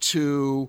[0.00, 0.68] to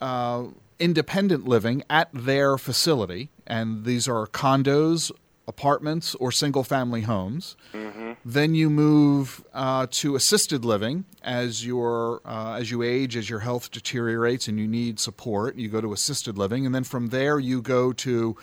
[0.00, 0.44] uh,
[0.78, 5.10] independent living at their facility, and these are condos,
[5.48, 7.56] apartments, or single family homes.
[7.72, 8.12] Mm-hmm.
[8.24, 13.40] Then you move uh, to assisted living as your uh, as you age, as your
[13.40, 15.56] health deteriorates, and you need support.
[15.56, 18.36] You go to assisted living, and then from there you go to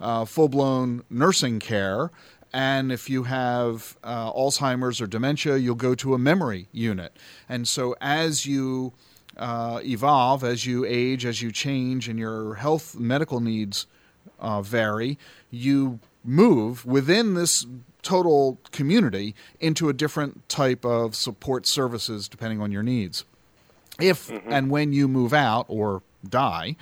[0.00, 2.10] uh, full blown nursing care.
[2.52, 7.14] And if you have uh, Alzheimer's or dementia, you'll go to a memory unit.
[7.48, 8.94] And so as you
[9.36, 13.86] uh, evolve as you age, as you change, and your health medical needs
[14.38, 15.18] uh, vary,
[15.50, 17.66] you move within this
[18.02, 23.24] total community into a different type of support services depending on your needs.
[24.00, 24.52] If mm-hmm.
[24.52, 26.76] and when you move out or die,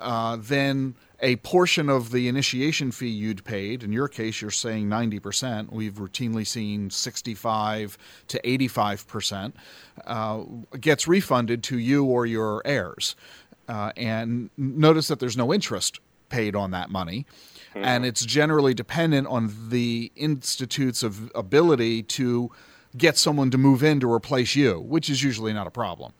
[0.00, 4.88] uh, then a portion of the initiation fee you'd paid, in your case, you're saying
[4.88, 5.72] 90%.
[5.72, 7.96] We've routinely seen 65
[8.28, 9.52] to 85%,
[10.06, 10.42] uh,
[10.80, 13.16] gets refunded to you or your heirs.
[13.68, 17.26] Uh, and notice that there's no interest paid on that money.
[17.74, 17.84] Mm-hmm.
[17.84, 22.50] And it's generally dependent on the institute's of ability to
[22.96, 26.12] get someone to move in to replace you, which is usually not a problem.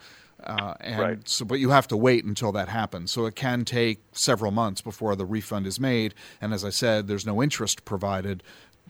[0.43, 1.29] Uh, and right.
[1.29, 3.11] so, but you have to wait until that happens.
[3.11, 6.15] So it can take several months before the refund is made.
[6.41, 8.43] And as I said, there's no interest provided.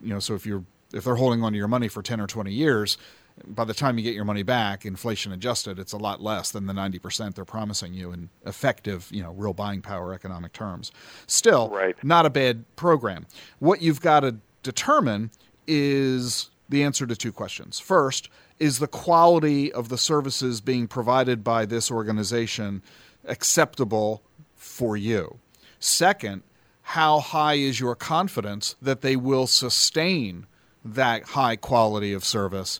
[0.02, 2.26] You know, so if you're if they're holding on to your money for ten or
[2.26, 2.98] twenty years,
[3.46, 6.66] by the time you get your money back, inflation adjusted, it's a lot less than
[6.66, 10.92] the 90% they're promising you in effective, you know, real buying power economic terms.
[11.26, 11.96] Still, right.
[12.04, 13.26] not a bad program.
[13.58, 15.30] What you've got to determine
[15.66, 17.80] is the answer to two questions.
[17.80, 18.28] First,
[18.58, 22.82] is the quality of the services being provided by this organization
[23.24, 24.22] acceptable
[24.54, 25.38] for you?
[25.80, 26.42] Second,
[26.82, 30.46] how high is your confidence that they will sustain
[30.84, 32.78] that high quality of service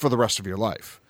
[0.00, 1.00] for the rest of your life?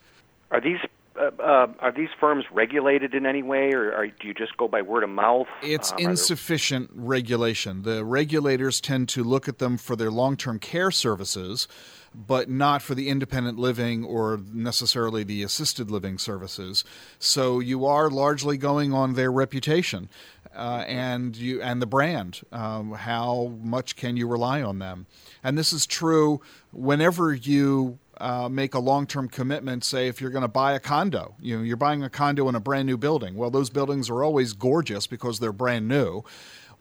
[0.51, 0.81] Are these
[1.21, 4.69] uh, uh, are these firms regulated in any way, or are, do you just go
[4.69, 5.49] by word of mouth?
[5.63, 7.05] It's um, insufficient there...
[7.05, 7.83] regulation.
[7.83, 11.69] The regulators tend to look at them for their long term care services,
[12.15, 16.85] but not for the independent living or necessarily the assisted living services.
[17.19, 20.09] So you are largely going on their reputation.
[20.53, 22.41] Uh, and you and the brand.
[22.51, 25.07] Um, how much can you rely on them?
[25.45, 26.41] And this is true
[26.73, 29.85] whenever you uh, make a long-term commitment.
[29.85, 32.55] Say, if you're going to buy a condo, you know, you're buying a condo in
[32.55, 33.35] a brand new building.
[33.35, 36.23] Well, those buildings are always gorgeous because they're brand new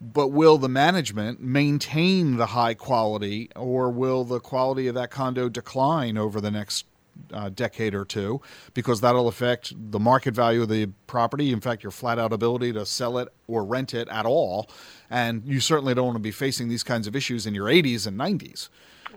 [0.01, 5.49] but will the management maintain the high quality or will the quality of that condo
[5.49, 6.85] decline over the next
[7.33, 8.41] uh, decade or two
[8.73, 12.71] because that'll affect the market value of the property in fact your flat out ability
[12.71, 14.69] to sell it or rent it at all
[15.09, 18.07] and you certainly don't want to be facing these kinds of issues in your 80s
[18.07, 18.69] and 90s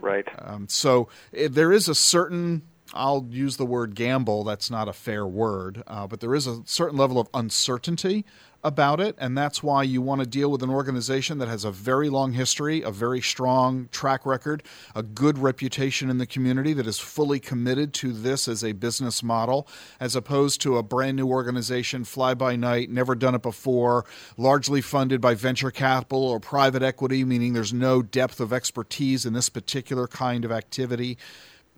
[0.03, 2.61] right um, so it, there is a certain
[2.93, 4.43] I'll use the word gamble.
[4.43, 8.23] That's not a fair word, uh, but there is a certain level of uncertainty
[8.63, 11.71] about it, and that's why you want to deal with an organization that has a
[11.71, 14.63] very long history, a very strong track record,
[14.95, 19.21] a good reputation in the community that is fully committed to this as a business
[19.21, 19.67] model,
[19.99, 24.05] as opposed to a brand new organization, fly by night, never done it before,
[24.37, 29.33] largely funded by venture capital or private equity, meaning there's no depth of expertise in
[29.33, 31.17] this particular kind of activity.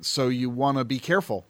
[0.02, 1.46] So you want to be careful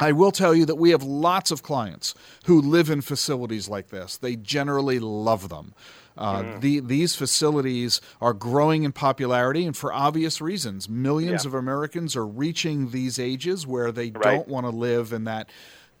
[0.00, 2.14] I will tell you that we have lots of clients
[2.46, 4.16] who live in facilities like this.
[4.16, 5.74] They generally love them.
[6.18, 6.60] Uh, Mm.
[6.60, 10.88] the, these facilities are growing in popularity, and for obvious reasons.
[10.88, 11.48] Millions Yeah.
[11.48, 14.22] of Americans are reaching these ages where they Right.
[14.22, 15.48] don't want to live in that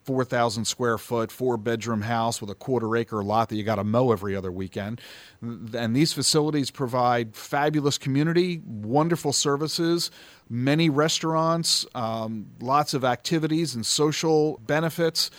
[0.02, 3.84] 4,000 square foot, four bedroom house with a quarter acre lot that you got to
[3.84, 5.00] mow every other weekend.
[5.42, 10.10] And these facilities provide fabulous community, wonderful services,
[10.50, 15.30] many restaurants, um, lots of activities and social benefits.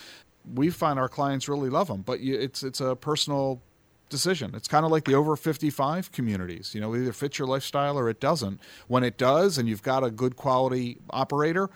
[0.52, 3.62] We find our clients really love them, but you, it's, it's a personal
[4.08, 4.54] decision.
[4.54, 6.74] It's kind of like the over 55 communities.
[6.74, 8.60] You know, it either fits your lifestyle or it doesn't.
[8.88, 11.68] When it does, and you've got a good quality operator,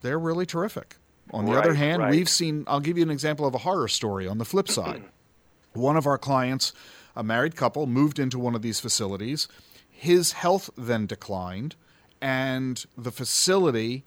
[0.00, 0.96] they're really terrific.
[1.32, 2.10] On the other hand, right.
[2.10, 5.02] we've seen, I'll give you an example of a horror story on the flip side.
[5.74, 6.72] one of our clients,
[7.14, 9.46] a married couple, moved into one of these facilities.
[9.90, 11.76] His health then declined,
[12.20, 14.04] and the facility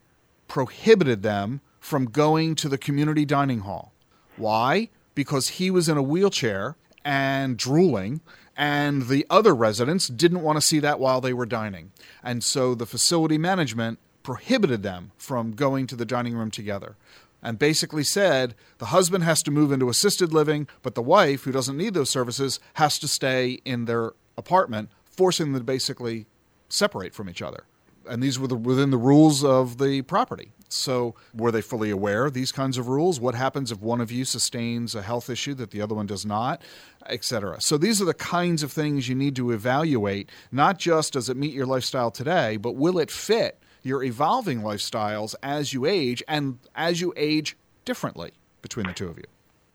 [0.48, 3.94] prohibited them from going to the community dining hall.
[4.38, 4.90] Why?
[5.16, 8.22] Because he was in a wheelchair and drooling,
[8.56, 11.92] and the other residents didn't want to see that while they were dining.
[12.24, 16.96] And so the facility management prohibited them from going to the dining room together
[17.42, 21.52] and basically said the husband has to move into assisted living, but the wife, who
[21.52, 26.28] doesn't need those services, has to stay in their apartment, forcing them to basically
[26.70, 27.64] separate from each other.
[28.08, 30.52] And these were the, within the rules of the property.
[30.70, 33.20] So, were they fully aware of these kinds of rules?
[33.20, 36.26] What happens if one of you sustains a health issue that the other one does
[36.26, 36.62] not,
[37.08, 37.60] etc.
[37.60, 40.30] So, these are the kinds of things you need to evaluate.
[40.52, 45.36] Not just does it meet your lifestyle today, but will it fit your evolving lifestyles
[45.44, 49.24] as you age and as you age differently between the two of you.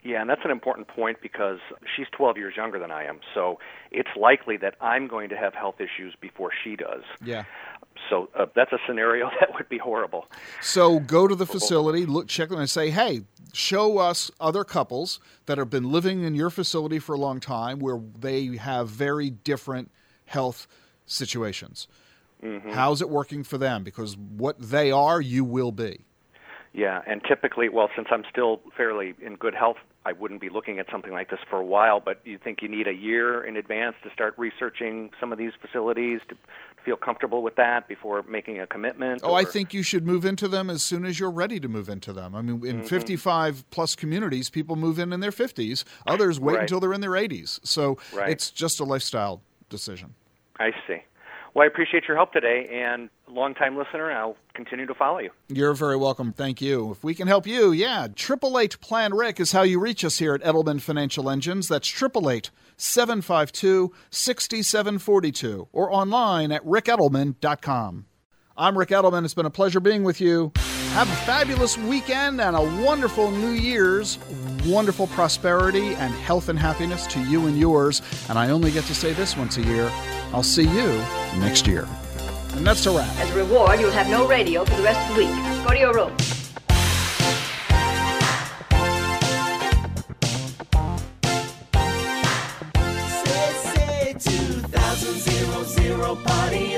[0.07, 1.59] Yeah, and that's an important point because
[1.97, 3.19] she's 12 years younger than I am.
[3.35, 3.59] So
[3.91, 7.03] it's likely that I'm going to have health issues before she does.
[7.25, 7.43] Yeah.
[8.09, 10.27] So uh, that's a scenario that would be horrible.
[10.61, 13.23] So go to the facility, look, check them, and say, "Hey,
[13.53, 17.79] show us other couples that have been living in your facility for a long time,
[17.79, 19.91] where they have very different
[20.27, 20.67] health
[21.07, 21.89] situations.
[22.43, 22.73] Mhm.
[22.73, 23.83] How's it working for them?
[23.83, 26.01] Because what they are, you will be."
[26.73, 30.79] Yeah, and typically, well, since I'm still fairly in good health, I wouldn't be looking
[30.79, 31.99] at something like this for a while.
[32.01, 35.51] But you think you need a year in advance to start researching some of these
[35.61, 36.37] facilities to
[36.85, 39.21] feel comfortable with that before making a commitment?
[39.25, 41.89] Oh, I think you should move into them as soon as you're ready to move
[41.89, 42.37] into them.
[42.37, 42.89] I mean, in Mhm.
[42.89, 45.85] 55 plus communities, people move in in their 50s.
[46.07, 46.61] Others wait Right.
[46.63, 47.59] until they're in their 80s.
[47.65, 48.29] So Right.
[48.31, 50.15] it's just a lifestyle decision.
[50.61, 51.03] I see.
[51.57, 55.31] Well, I appreciate your help today, and longtime listener, and I'll continue to follow you.
[55.49, 56.35] You're very welcome.
[56.35, 56.91] Thank you.
[56.91, 60.19] If we can help you, yeah, triple eight Plan Ric is how you reach us
[60.19, 61.67] here at Edelman Financial Engines.
[61.67, 68.05] That's triple eight seven five two sixty seven forty two, or online at ricedelman.com.
[68.55, 69.25] I'm Ric Edelman.
[69.25, 70.53] It's been a pleasure being with you.
[70.97, 74.19] Have a fabulous weekend and a wonderful New Year's.
[74.65, 78.01] Wonderful prosperity and health and happiness to you and yours.
[78.31, 79.91] And I only get to say this once a year.
[80.33, 81.05] I'll see you
[81.39, 81.87] next year.
[82.55, 83.15] And that's a wrap.
[83.19, 85.65] As a reward, you'll have no radio for the rest of the week.
[85.67, 86.17] Go to your room.
[93.27, 96.76] Say, say, 2000 zero, zero, party